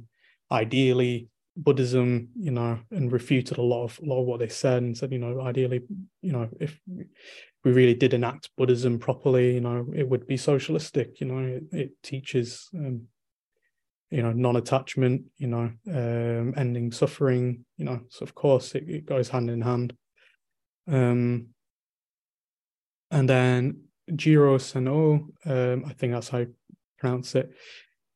[0.52, 4.84] ideally Buddhism, you know, and refuted a lot of a lot of what they said
[4.84, 5.82] and said, you know, ideally,
[6.22, 6.80] you know, if
[7.63, 11.20] we really did enact Buddhism properly, you know, it would be socialistic.
[11.20, 13.08] You know, it, it teaches, um,
[14.12, 15.24] you know, non-attachment.
[15.38, 17.65] You know, um, ending suffering.
[17.78, 19.89] You know, so of course it, it goes hand in hand.
[20.88, 21.48] Um,
[23.12, 23.84] and then
[24.15, 26.54] Jiro Seno, um, I think that's how you
[26.97, 27.52] pronounce it,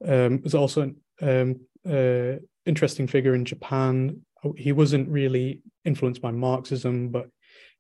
[0.06, 4.22] um, was also an um, uh, interesting figure in Japan.
[4.58, 7.30] He wasn't really influenced by Marxism, but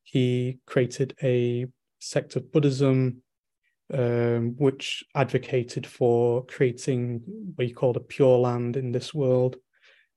[0.04, 1.66] he created a
[2.00, 3.24] sect of Buddhism
[3.94, 7.22] um, which advocated for creating
[7.56, 9.58] what he called a pure land in this world.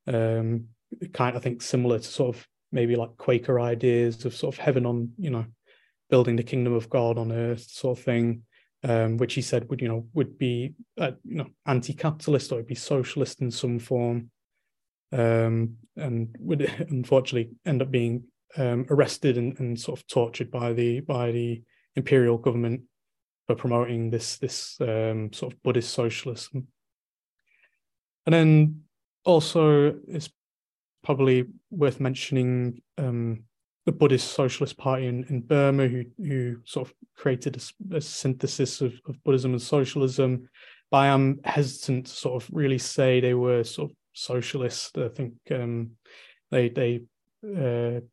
[0.07, 0.69] Um,
[1.13, 4.59] kind of, I think, similar to sort of maybe like Quaker ideas of sort of
[4.59, 5.45] heaven on, you know,
[6.11, 8.43] building the kingdom of God on earth, sort of thing.
[8.85, 12.69] Um, which he said would, you know, would be, uh, you know, anti-capitalist or would
[12.69, 14.31] be socialist in some form,
[15.13, 18.23] um, and would unfortunately end up being
[18.57, 21.63] um, arrested and, and, sort of tortured by the by the
[21.97, 22.83] imperial government
[23.47, 26.69] for promoting this this um, sort of Buddhist socialism.
[28.27, 28.83] And then
[29.25, 30.31] also it's
[31.03, 33.45] probably worth mentioning um,
[33.89, 38.83] the Buddhist Socialist Party in, in Burma, who who sort of created a, a synthesis
[38.83, 40.47] of, of, Buddhism and socialism.
[40.91, 44.99] But I am hesitant to sort of really say they were sort of socialist.
[44.99, 45.93] I think um,
[46.51, 47.01] they they
[47.43, 48.05] uh,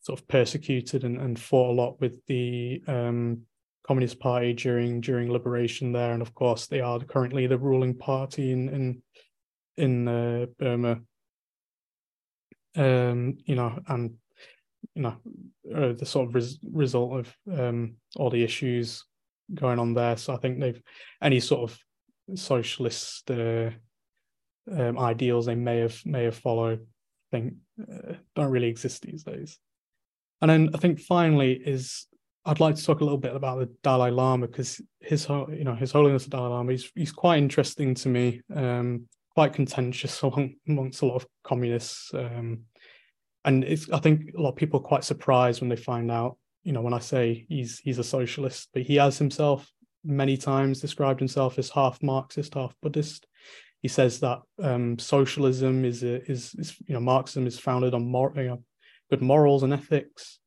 [0.00, 3.42] sort of persecuted and, and fought a lot with the um,
[3.86, 8.50] Communist Party during during liberation there, and of course they are currently the ruling party
[8.50, 9.02] in in
[9.76, 11.02] in uh, Burma.
[12.74, 14.16] Um, you know, and
[14.94, 15.16] you know
[15.74, 19.04] uh, the sort of res- result of um, all the issues
[19.54, 20.16] going on there.
[20.16, 20.80] So I think they've
[21.22, 21.78] any sort of
[22.34, 23.70] socialist uh,
[24.70, 26.80] um, ideals they may have may have followed.
[27.32, 29.58] I think uh, don't really exist these days.
[30.40, 32.06] And then I think finally is
[32.44, 35.74] I'd like to talk a little bit about the Dalai Lama because his you know
[35.74, 40.54] his Holiness the Dalai Lama he's he's quite interesting to me, um, quite contentious among,
[40.66, 42.60] amongst a lot of communists, um,
[43.44, 46.36] and it's I think a lot of people are quite surprised when they find out
[46.62, 49.70] you know when I say he's he's a socialist, but he has himself
[50.04, 53.26] many times described himself as half Marxist, half Buddhist.
[53.82, 58.06] He says that um, socialism is, a, is is you know Marxism is founded on
[58.06, 58.64] more, you know,
[59.08, 60.38] good morals and ethics.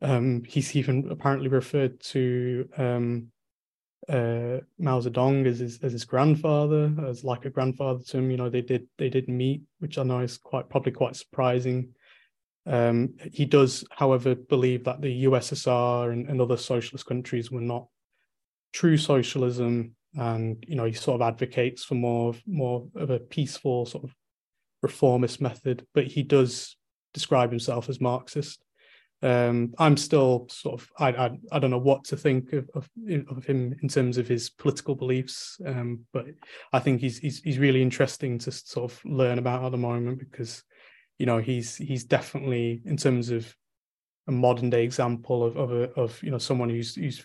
[0.00, 3.28] Um, he's even apparently referred to um,
[4.08, 8.30] uh, Mao Zedong as his as his grandfather, as like a grandfather to him.
[8.30, 11.94] You know, they did they did meet, which I know is quite probably quite surprising.
[12.66, 17.88] Um, he does, however, believe that the USSR and, and other socialist countries were not
[18.72, 23.86] true socialism, and you know he sort of advocates for more more of a peaceful
[23.86, 24.14] sort of
[24.82, 25.86] reformist method.
[25.94, 26.76] But he does
[27.12, 28.64] describe himself as Marxist.
[29.24, 32.90] Um, I'm still sort of I, I, I don't know what to think of, of,
[33.28, 36.26] of him in terms of his political beliefs, um, but
[36.72, 40.18] I think he's, he's he's really interesting to sort of learn about at the moment
[40.18, 40.64] because
[41.22, 43.56] you know he's he's definitely in terms of
[44.26, 47.24] a modern day example of of, a, of you know someone who's who's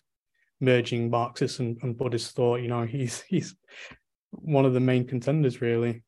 [0.61, 2.61] merging Marxist and, and Buddhist thought.
[2.61, 3.55] You know he's he's
[4.29, 6.03] one of the main contenders really.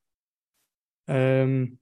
[1.08, 1.80] Um,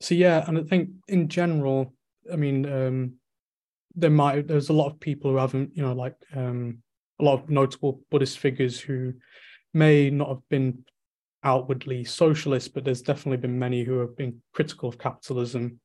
[0.00, 1.92] so yeah, and I think in general,
[2.32, 3.16] I mean, um,
[3.94, 6.78] there might there's a lot of people who haven't, you know, like um,
[7.20, 9.12] a lot of notable Buddhist figures who
[9.74, 10.82] may not have been
[11.44, 15.80] outwardly socialist, but there's definitely been many who have been critical of capitalism.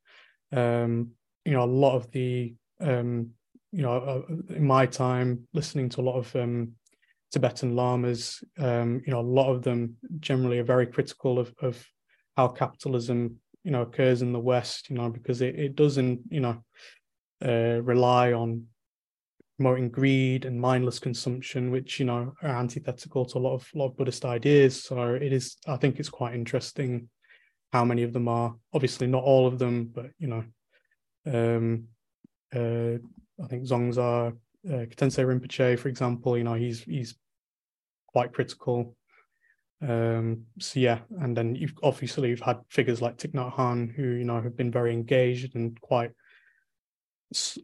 [0.52, 1.12] Um,
[1.46, 3.32] you know, a lot of the um,
[3.72, 6.74] you know, uh, in my time listening to a lot of um,
[7.32, 11.86] Tibetan lamas, um, you know, a lot of them generally are very critical of of
[12.38, 16.42] how capitalism you know occurs in the West, you know, because it, it doesn't, you
[16.42, 16.64] know,
[17.46, 18.66] uh, rely on
[19.62, 23.90] promoting greed and mindless consumption, which you know are antithetical to a lot of lot
[23.90, 24.84] of Buddhist ideas.
[24.84, 27.10] So it is, I think, it's quite interesting
[27.72, 28.56] how many of them are.
[28.74, 30.44] Obviously, not all of them, but you know,
[31.28, 31.84] um,
[32.56, 32.98] uh,
[33.44, 34.32] I think Dzongsar,
[34.68, 37.14] uh, Khyentse Rinpoche, for example, you know, he's he's
[38.08, 38.96] quite critical.
[39.88, 44.04] Um, so yeah, and then you've obviously you've had figures like Thich Nhat Hanh who
[44.04, 46.12] you know have been very engaged and quite,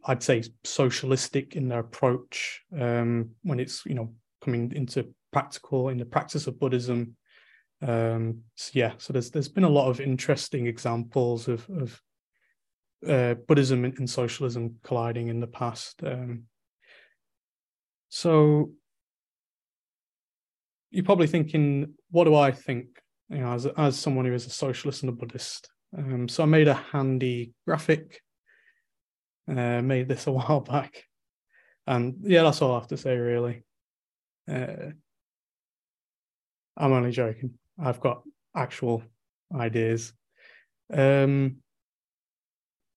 [0.06, 5.98] I'd say, socialistic in their approach um, when it's you know coming into practical in
[5.98, 7.16] the practice of Buddhism.
[7.82, 12.00] Um, so yeah, so there's there's been a lot of interesting examples of of
[13.06, 16.02] uh, Buddhism and, socialism colliding in the past.
[16.04, 16.44] Um,
[18.08, 18.72] so
[20.90, 22.86] you're probably thinking, what do I think?
[23.28, 25.70] You know, as as someone who is a socialist and a Buddhist.
[25.96, 28.20] Um, so I made a handy graphic.
[29.48, 31.04] Uh, made this a while back,
[31.86, 33.64] and yeah, that's all I have to say really.
[34.50, 34.92] Uh,
[36.76, 37.54] I'm only joking.
[37.78, 38.22] I've got
[38.54, 39.02] actual
[39.54, 40.12] ideas.
[40.92, 41.56] Um,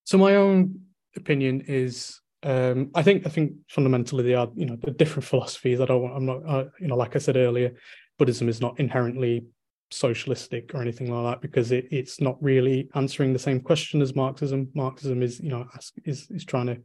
[0.03, 0.81] so my own
[1.15, 5.79] opinion is um, I think I think fundamentally they are you know the different philosophies.
[5.79, 7.75] I don't I'm not you know like I said earlier,
[8.17, 9.45] Buddhism is not inherently
[9.91, 14.15] socialistic or anything like that because it, it's not really answering the same question as
[14.15, 14.69] Marxism.
[14.73, 16.77] Marxism is you know ask, is is trying to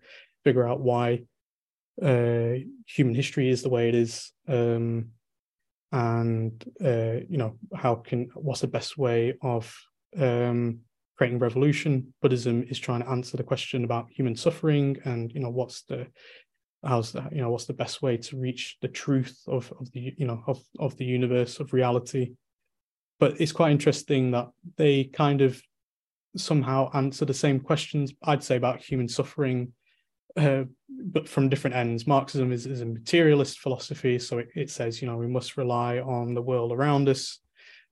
[0.44, 1.22] figure out why
[2.02, 2.54] uh,
[2.86, 5.06] human history is the way it is, um,
[5.92, 9.74] and uh, you know how can what's the best way of
[10.18, 10.80] um,
[11.16, 12.12] creating revolution.
[12.20, 16.06] Buddhism is trying to answer the question about human suffering and you know what's the
[16.84, 20.14] how's that you know what's the best way to reach the truth of of the
[20.16, 22.32] you know of of the universe of reality.
[23.18, 25.60] But it's quite interesting that they kind of
[26.36, 29.72] somehow answer the same questions I'd say about human suffering,
[30.36, 32.06] uh, but from different ends.
[32.06, 35.98] Marxism is, is a materialist philosophy, so it, it says you know we must rely
[35.98, 37.40] on the world around us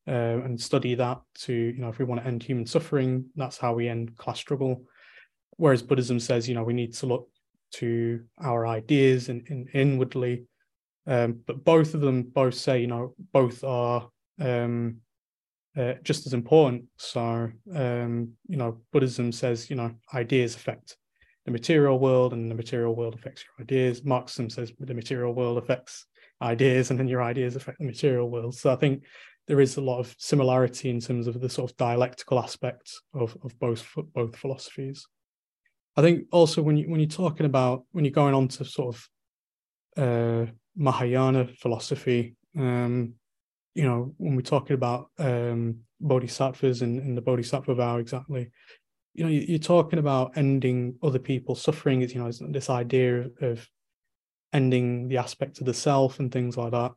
[0.07, 0.11] uh,
[0.45, 3.73] and study that to you know if we want to end human suffering that's how
[3.73, 4.83] we end class struggle
[5.57, 7.29] whereas buddhism says you know we need to look
[7.73, 10.45] to our ideas and, and inwardly
[11.07, 14.09] um, but both of them both say you know both are
[14.41, 14.99] um,
[15.77, 16.85] uh, just as important.
[16.97, 20.97] So um, you know buddhism says you know ideas affect
[21.45, 24.05] the material world and the material world affects your ideas.
[24.05, 26.07] Marxism says the material world affects
[26.41, 28.55] ideas and then your ideas affect the material world.
[28.55, 29.05] So i think
[29.47, 33.37] there is a lot of similarity in terms of the sort of dialectical aspects of,
[33.43, 35.07] of both both philosophies.
[35.97, 38.97] I think also when you when you're talking about when you're going on to sort
[38.97, 39.09] of
[39.97, 43.15] uh, Mahayana philosophy, um,
[43.75, 48.51] you know, when we're talking about um, bodhisattvas and, and the bodhisattva vow exactly,
[49.15, 52.03] you know, you're talking about ending other people's suffering.
[52.03, 53.69] Is you know, this idea of, of
[54.53, 56.93] ending the aspect of the self and things like that,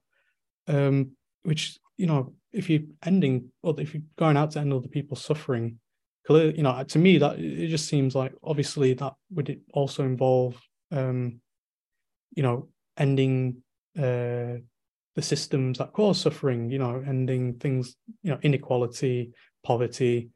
[0.68, 1.12] um,
[1.44, 5.24] which you know, if you're ending or if you're going out to end other people's
[5.24, 5.80] suffering,
[6.26, 10.62] clearly, you know, to me that it just seems like obviously that would also involve,
[10.92, 11.42] um,
[12.36, 12.68] you know,
[12.98, 13.64] ending
[13.98, 14.58] uh,
[15.18, 16.70] the systems that cause suffering.
[16.70, 19.32] You know, ending things, you know, inequality,
[19.64, 20.30] poverty,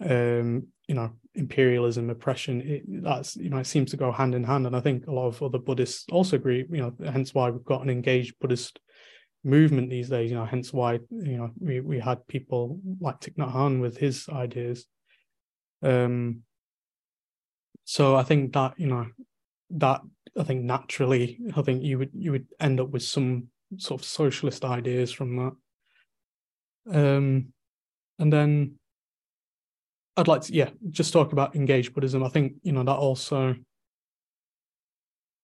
[0.00, 2.62] um, you know, imperialism, oppression.
[2.62, 5.12] It, that's you know, it seems to go hand in hand, and I think a
[5.12, 6.64] lot of other Buddhists also agree.
[6.70, 8.80] You know, hence why we've got an engaged Buddhist
[9.44, 10.30] movement these days.
[10.30, 13.98] You know, hence why you know we we had people like Thich Nhat Hanh with
[13.98, 14.86] his ideas.
[15.82, 16.42] Um,
[17.84, 19.06] so I think that you know
[19.72, 20.00] that
[20.38, 24.06] I think naturally I think you would you would end up with some sort of
[24.06, 25.52] socialist ideas from that.
[26.94, 27.52] Um,
[28.18, 28.78] and then
[30.16, 32.22] I'd like to yeah just talk about engaged Buddhism.
[32.22, 33.54] I think you know that also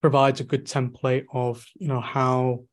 [0.01, 2.65] provides a good template of you know how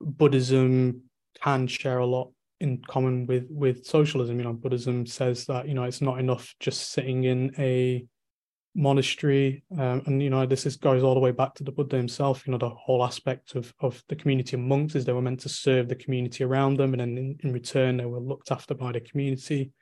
[0.00, 1.02] Buddhism
[1.42, 2.30] can share a lot
[2.60, 4.38] in common with with socialism.
[4.38, 8.04] You know, Buddhism says that you know it's not enough just sitting in a
[8.76, 11.96] monastery, um, and you know this is goes all the way back to the Buddha
[11.96, 12.46] himself.
[12.46, 15.40] You know, the whole aspect of of the community of monks is they were meant
[15.40, 18.74] to serve the community around them, and then in, in return they were looked after
[18.74, 19.72] by the community.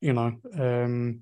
[0.00, 1.20] You know, um,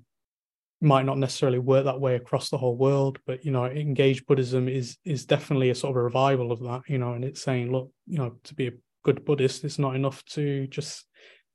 [0.81, 4.67] might not necessarily work that way across the whole world, but you know, engaged Buddhism
[4.67, 7.71] is is definitely a sort of a revival of that, you know, and it's saying,
[7.71, 8.73] look, you know, to be a
[9.03, 11.05] good Buddhist, it's not enough to just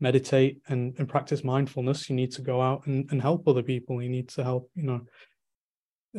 [0.00, 2.08] meditate and, and practice mindfulness.
[2.08, 4.02] You need to go out and, and help other people.
[4.02, 5.00] You need to help, you know,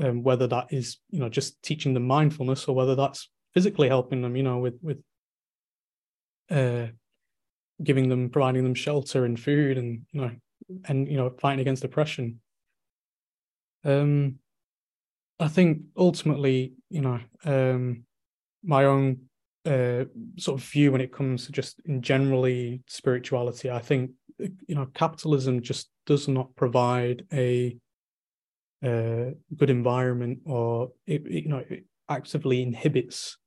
[0.02, 4.22] um, whether that is, you know, just teaching them mindfulness or whether that's physically helping
[4.22, 5.02] them, you know, with with
[6.52, 6.88] uh
[7.84, 10.32] giving them providing them shelter and food and you know
[10.88, 12.40] and you know fighting against depression
[13.86, 14.40] um,
[15.40, 18.06] I think ultimately, you know, um,
[18.64, 19.30] my own
[19.66, 20.06] uh,
[20.38, 24.88] sort of view when it comes to just in generally spirituality, I think you know
[24.94, 27.78] capitalism just does not provide a,
[28.84, 33.38] uh, good environment, or it, it, you know it actively inhibits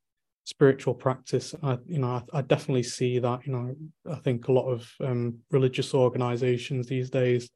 [0.44, 1.54] spiritual practice.
[1.62, 3.46] I, you know, I, I, definitely see that.
[3.46, 3.76] You know,
[4.10, 7.50] I think a lot of um, religious organizations these days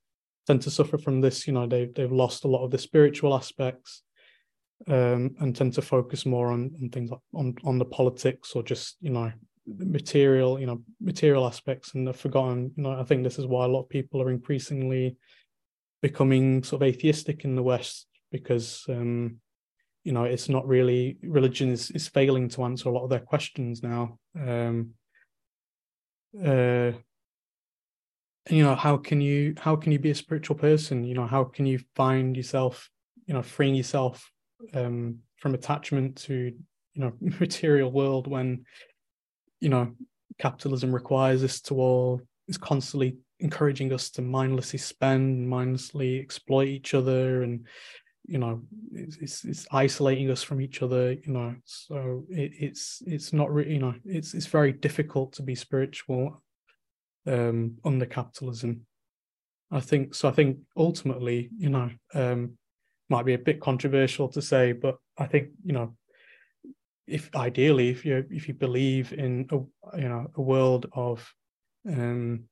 [0.46, 1.46] tend to suffer from this.
[1.46, 4.02] You know, they've they've lost a lot of the spiritual aspects,
[4.88, 8.62] um, and tend to focus more on, on things like on on the politics or
[8.62, 9.30] just you know
[9.66, 12.72] material you know material aspects and they've forgotten.
[12.76, 15.16] You know, I think this is why a lot of people are increasingly
[16.00, 19.36] becoming sort of atheistic in the West because um,
[20.04, 23.20] you know it's not really religion is, is failing to answer a lot of their
[23.20, 24.90] questions now um
[26.44, 26.92] uh
[28.50, 31.44] you know how can you how can you be a spiritual person you know how
[31.44, 32.90] can you find yourself
[33.26, 34.31] you know freeing yourself
[34.74, 36.52] um from attachment to
[36.94, 38.64] you know material world when
[39.60, 39.92] you know
[40.38, 46.94] capitalism requires us to all is constantly encouraging us to mindlessly spend mindlessly exploit each
[46.94, 47.66] other and
[48.24, 51.54] you know it's, it's isolating us from each other you know.
[51.64, 56.42] So it, it's it's not really you know it's it's very difficult to be spiritual
[57.26, 58.86] um under capitalism.
[59.70, 62.58] I think so i think ultimately you know um
[63.12, 65.94] might be a bit controversial to say but i think you know
[67.06, 69.58] if ideally if you if you believe in a
[70.02, 71.16] you know a world of
[71.88, 72.44] um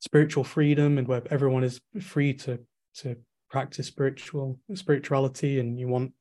[0.00, 2.60] spiritual freedom and where everyone is free to
[2.94, 3.16] to
[3.50, 6.12] practice spiritual spirituality and you want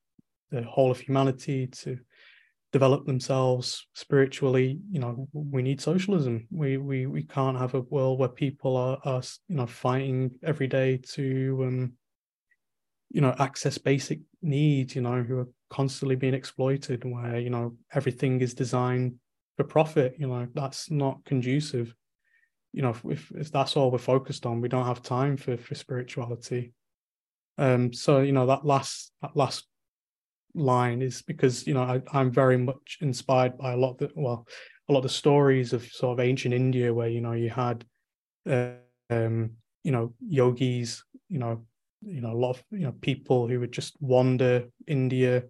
[0.51, 1.97] the whole of humanity to
[2.71, 6.47] develop themselves spiritually you know we need socialism.
[6.49, 10.67] We we we can't have a world where people are are you know fighting every
[10.67, 11.25] day to
[11.67, 11.93] um
[13.13, 17.75] you know access basic needs you know who are constantly being exploited where you know
[17.93, 19.13] everything is designed
[19.55, 21.95] for profit you know that's not conducive.
[22.73, 25.75] You know if, if that's all we're focused on we don't have time for for
[25.75, 26.73] spirituality.
[27.59, 29.67] Um, so you know that last that last
[30.55, 34.11] line is because you know I, I'm very much inspired by a lot of the
[34.15, 34.47] well
[34.89, 37.85] a lot of the stories of sort of ancient India where you know you had
[38.49, 38.71] uh,
[39.11, 39.51] um,
[39.83, 41.63] you know yogis you know
[42.05, 45.43] you know a lot of you know people who would just wander India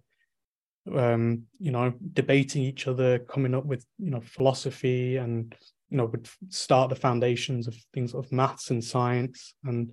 [0.94, 5.54] um you know debating each other coming up with you know philosophy and
[5.88, 9.92] you know would start the foundations of things of maths and science and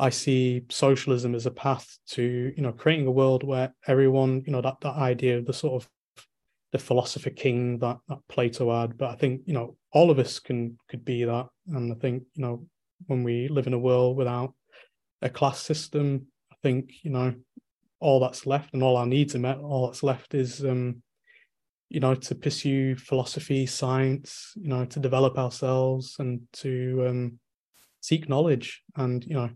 [0.00, 2.22] I see socialism as a path to,
[2.56, 5.82] you know, creating a world where everyone, you know, that, that idea of the sort
[5.82, 5.90] of
[6.72, 8.96] the philosopher king that, that Plato had.
[8.96, 11.48] But I think, you know, all of us can could be that.
[11.68, 12.66] And I think, you know,
[13.08, 14.54] when we live in a world without
[15.22, 17.34] a class system, I think, you know,
[18.00, 21.02] all that's left and all our needs are met, all that's left is um,
[21.90, 27.38] you know, to pursue philosophy, science, you know, to develop ourselves and to um
[28.00, 28.82] seek knowledge.
[28.96, 29.50] And, you know,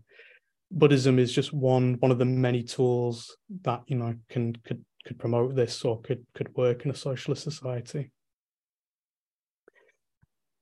[0.69, 5.17] Buddhism is just one one of the many tools that you know can could could
[5.17, 8.11] promote this or could could work in a socialist society.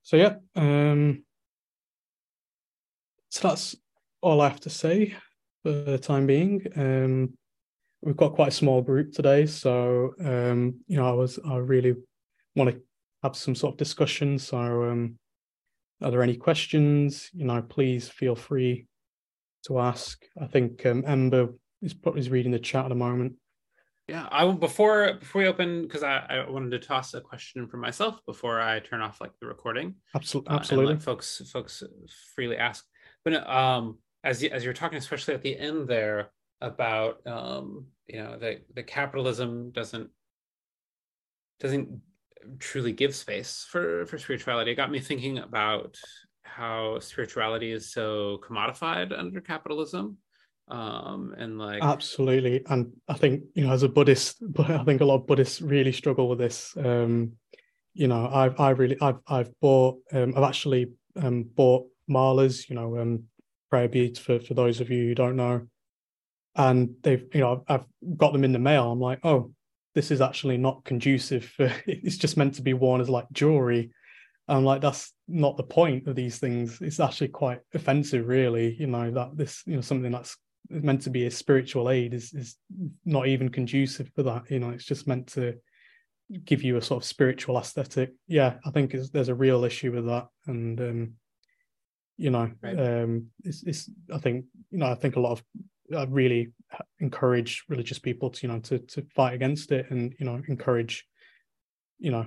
[0.02, 1.24] So yeah, um,
[3.30, 3.74] so that's
[4.24, 5.14] all I have to say
[5.62, 6.66] for the time being.
[6.76, 7.34] Um,
[8.00, 11.94] we've got quite a small group today, so um, you know I was I really
[12.56, 12.80] want to
[13.22, 14.38] have some sort of discussion.
[14.38, 15.18] So um,
[16.02, 17.28] are there any questions?
[17.34, 18.86] You know, please feel free
[19.66, 20.22] to ask.
[20.40, 21.50] I think um, Ember
[21.82, 23.34] is is reading the chat at the moment.
[24.08, 27.76] Yeah, I before before we open because I, I wanted to toss a question for
[27.76, 29.96] myself before I turn off like the recording.
[30.14, 30.94] Absolutely, absolutely.
[30.94, 31.82] Uh, folks folks
[32.34, 32.84] freely ask.
[33.24, 38.22] But um, as you, as you're talking, especially at the end there about um, you
[38.22, 40.10] know the the capitalism doesn't
[41.60, 42.00] doesn't
[42.58, 44.72] truly give space for for spirituality.
[44.72, 45.96] It got me thinking about
[46.42, 50.18] how spirituality is so commodified under capitalism.
[50.68, 52.62] Um and like absolutely.
[52.68, 55.60] And i think you know as a buddhist but i think a lot of buddhists
[55.60, 56.74] really struggle with this.
[56.76, 57.32] Um
[57.94, 62.74] you know i've i really i've i've bought um i've actually um bought malas you
[62.74, 63.22] know um
[63.74, 65.66] prayer beads for for those of you who don't know
[66.54, 67.84] and they've you know I've,
[68.16, 69.50] got them in the mail i'm like oh
[69.96, 73.90] this is actually not conducive for it's just meant to be worn as like jewelry
[74.46, 76.78] I'm like, that's not the point of these things.
[76.82, 78.76] It's actually quite offensive, really.
[78.78, 80.36] You know that this, you know, something that's
[80.68, 82.56] meant to be a spiritual aid is is
[83.06, 84.50] not even conducive for that.
[84.50, 85.54] You know, it's just meant to
[86.44, 88.12] give you a sort of spiritual aesthetic.
[88.26, 91.14] Yeah, I think there's a real issue with that, and um,
[92.16, 92.78] you know, right.
[92.78, 93.90] um, it's, it's.
[94.12, 95.44] I think you know, I think a lot of
[95.96, 96.52] I really
[97.00, 101.06] encourage religious people to you know to to fight against it, and you know, encourage
[101.98, 102.26] you know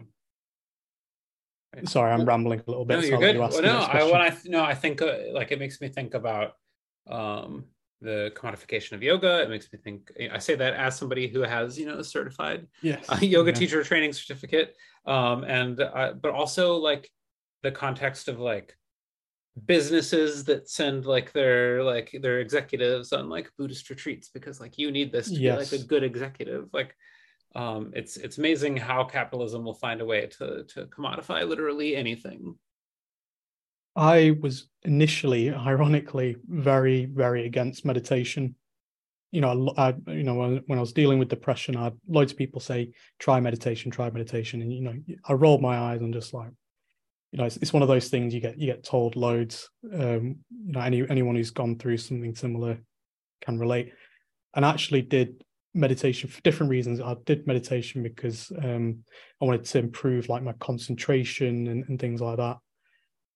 [1.86, 3.00] Sorry, I'm rambling a little bit.
[3.00, 3.36] No, you're good.
[3.36, 6.14] You well, no, I when I no, I think uh, like it makes me think
[6.14, 6.54] about
[7.10, 7.66] um
[8.02, 9.42] the commodification of yoga.
[9.42, 10.12] It makes me think.
[10.32, 13.06] I say that as somebody who has, you know, a certified yes.
[13.10, 13.56] uh, yoga yeah.
[13.56, 14.76] teacher training certificate,
[15.06, 17.10] um, and uh, but also like
[17.64, 18.76] the context of like
[19.66, 24.92] businesses that send like their like their executives on like Buddhist retreats because like you
[24.92, 25.70] need this to yes.
[25.70, 26.70] be like a good executive.
[26.74, 26.96] Like,
[27.56, 32.56] um, it's it's amazing how capitalism will find a way to to commodify literally anything.
[33.96, 38.54] I was initially, ironically, very, very against meditation.
[39.32, 42.32] You know, I, you know, when, when I was dealing with depression, I had loads
[42.32, 44.94] of people say, "Try meditation, try meditation," and you know,
[45.28, 46.52] I rolled my eyes and just like,
[47.32, 49.70] you know, it's, it's one of those things you get you get told loads.
[49.94, 52.80] Um, you know, any anyone who's gone through something similar
[53.42, 53.94] can relate.
[54.56, 57.00] And I actually did meditation for different reasons.
[57.00, 59.04] I did meditation because um,
[59.42, 62.58] I wanted to improve like my concentration and, and things like that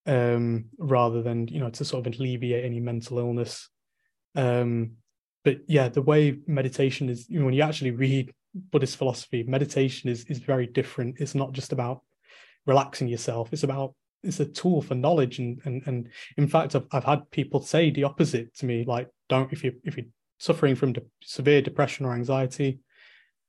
[0.06, 3.70] um, rather than you know to sort of alleviate any mental illness.
[4.36, 4.94] Um,
[5.44, 10.10] but yeah, the way meditation is, you know, when you actually read Buddhist philosophy, meditation
[10.10, 11.20] is is very different.
[11.20, 12.02] It's not just about
[12.66, 13.52] relaxing yourself.
[13.52, 13.94] It's about
[14.24, 17.90] it's a tool for knowledge and and and in fact I've I've had people say
[17.90, 20.06] the opposite to me like don't if you if you're
[20.38, 22.80] suffering from de- severe depression or anxiety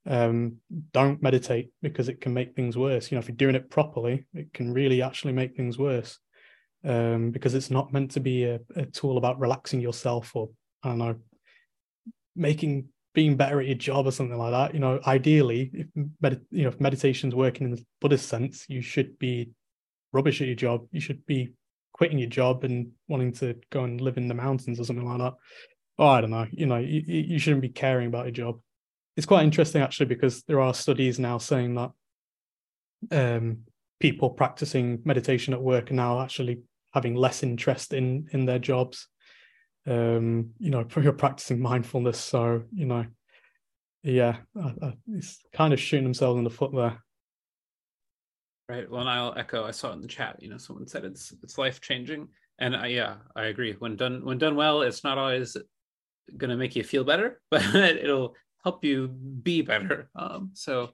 [0.07, 0.57] um
[0.91, 4.25] don't meditate because it can make things worse you know if you're doing it properly
[4.33, 6.19] it can really actually make things worse
[6.85, 10.49] um, because it's not meant to be a, a, tool about relaxing yourself or
[10.83, 11.15] I don't know,
[12.35, 14.73] making being better at your job or something like that.
[14.73, 15.87] You know, ideally, if
[16.21, 19.51] med- you know if meditation's working in the Buddhist sense, you should be
[20.11, 20.87] rubbish at your job.
[20.91, 21.53] You should be
[21.93, 25.19] quitting your job and wanting to go and live in the mountains or something like
[25.19, 25.33] that.
[25.99, 26.47] Oh, I don't know.
[26.51, 28.59] You know, you, you shouldn't be caring about your job.
[29.15, 31.91] It's quite interesting actually because there are studies now saying that
[33.11, 33.59] um,
[33.99, 36.61] people practicing meditation at work are now actually
[36.93, 39.07] having less interest in in their jobs
[39.85, 42.19] um you know you're practicing mindfulness.
[42.19, 43.05] So you know
[44.03, 47.01] yeah I, I, it's kind of shooting themselves in the foot there.
[48.69, 51.03] Right well and i'll echo i saw it in the chat you know someone said
[51.03, 52.29] it's it's life changing
[52.59, 55.57] and I, yeah i agree when done when done well it's not always
[56.37, 60.09] going to make you feel better but it'll help you be better.
[60.15, 60.91] Um so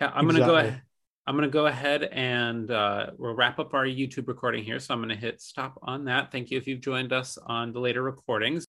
[0.00, 0.28] yeah i'm exactly.
[0.28, 0.82] going to go ahead
[1.26, 4.78] I'm going to go ahead and uh, we'll wrap up our YouTube recording here.
[4.78, 6.30] So I'm going to hit stop on that.
[6.30, 8.66] Thank you if you've joined us on the later recordings.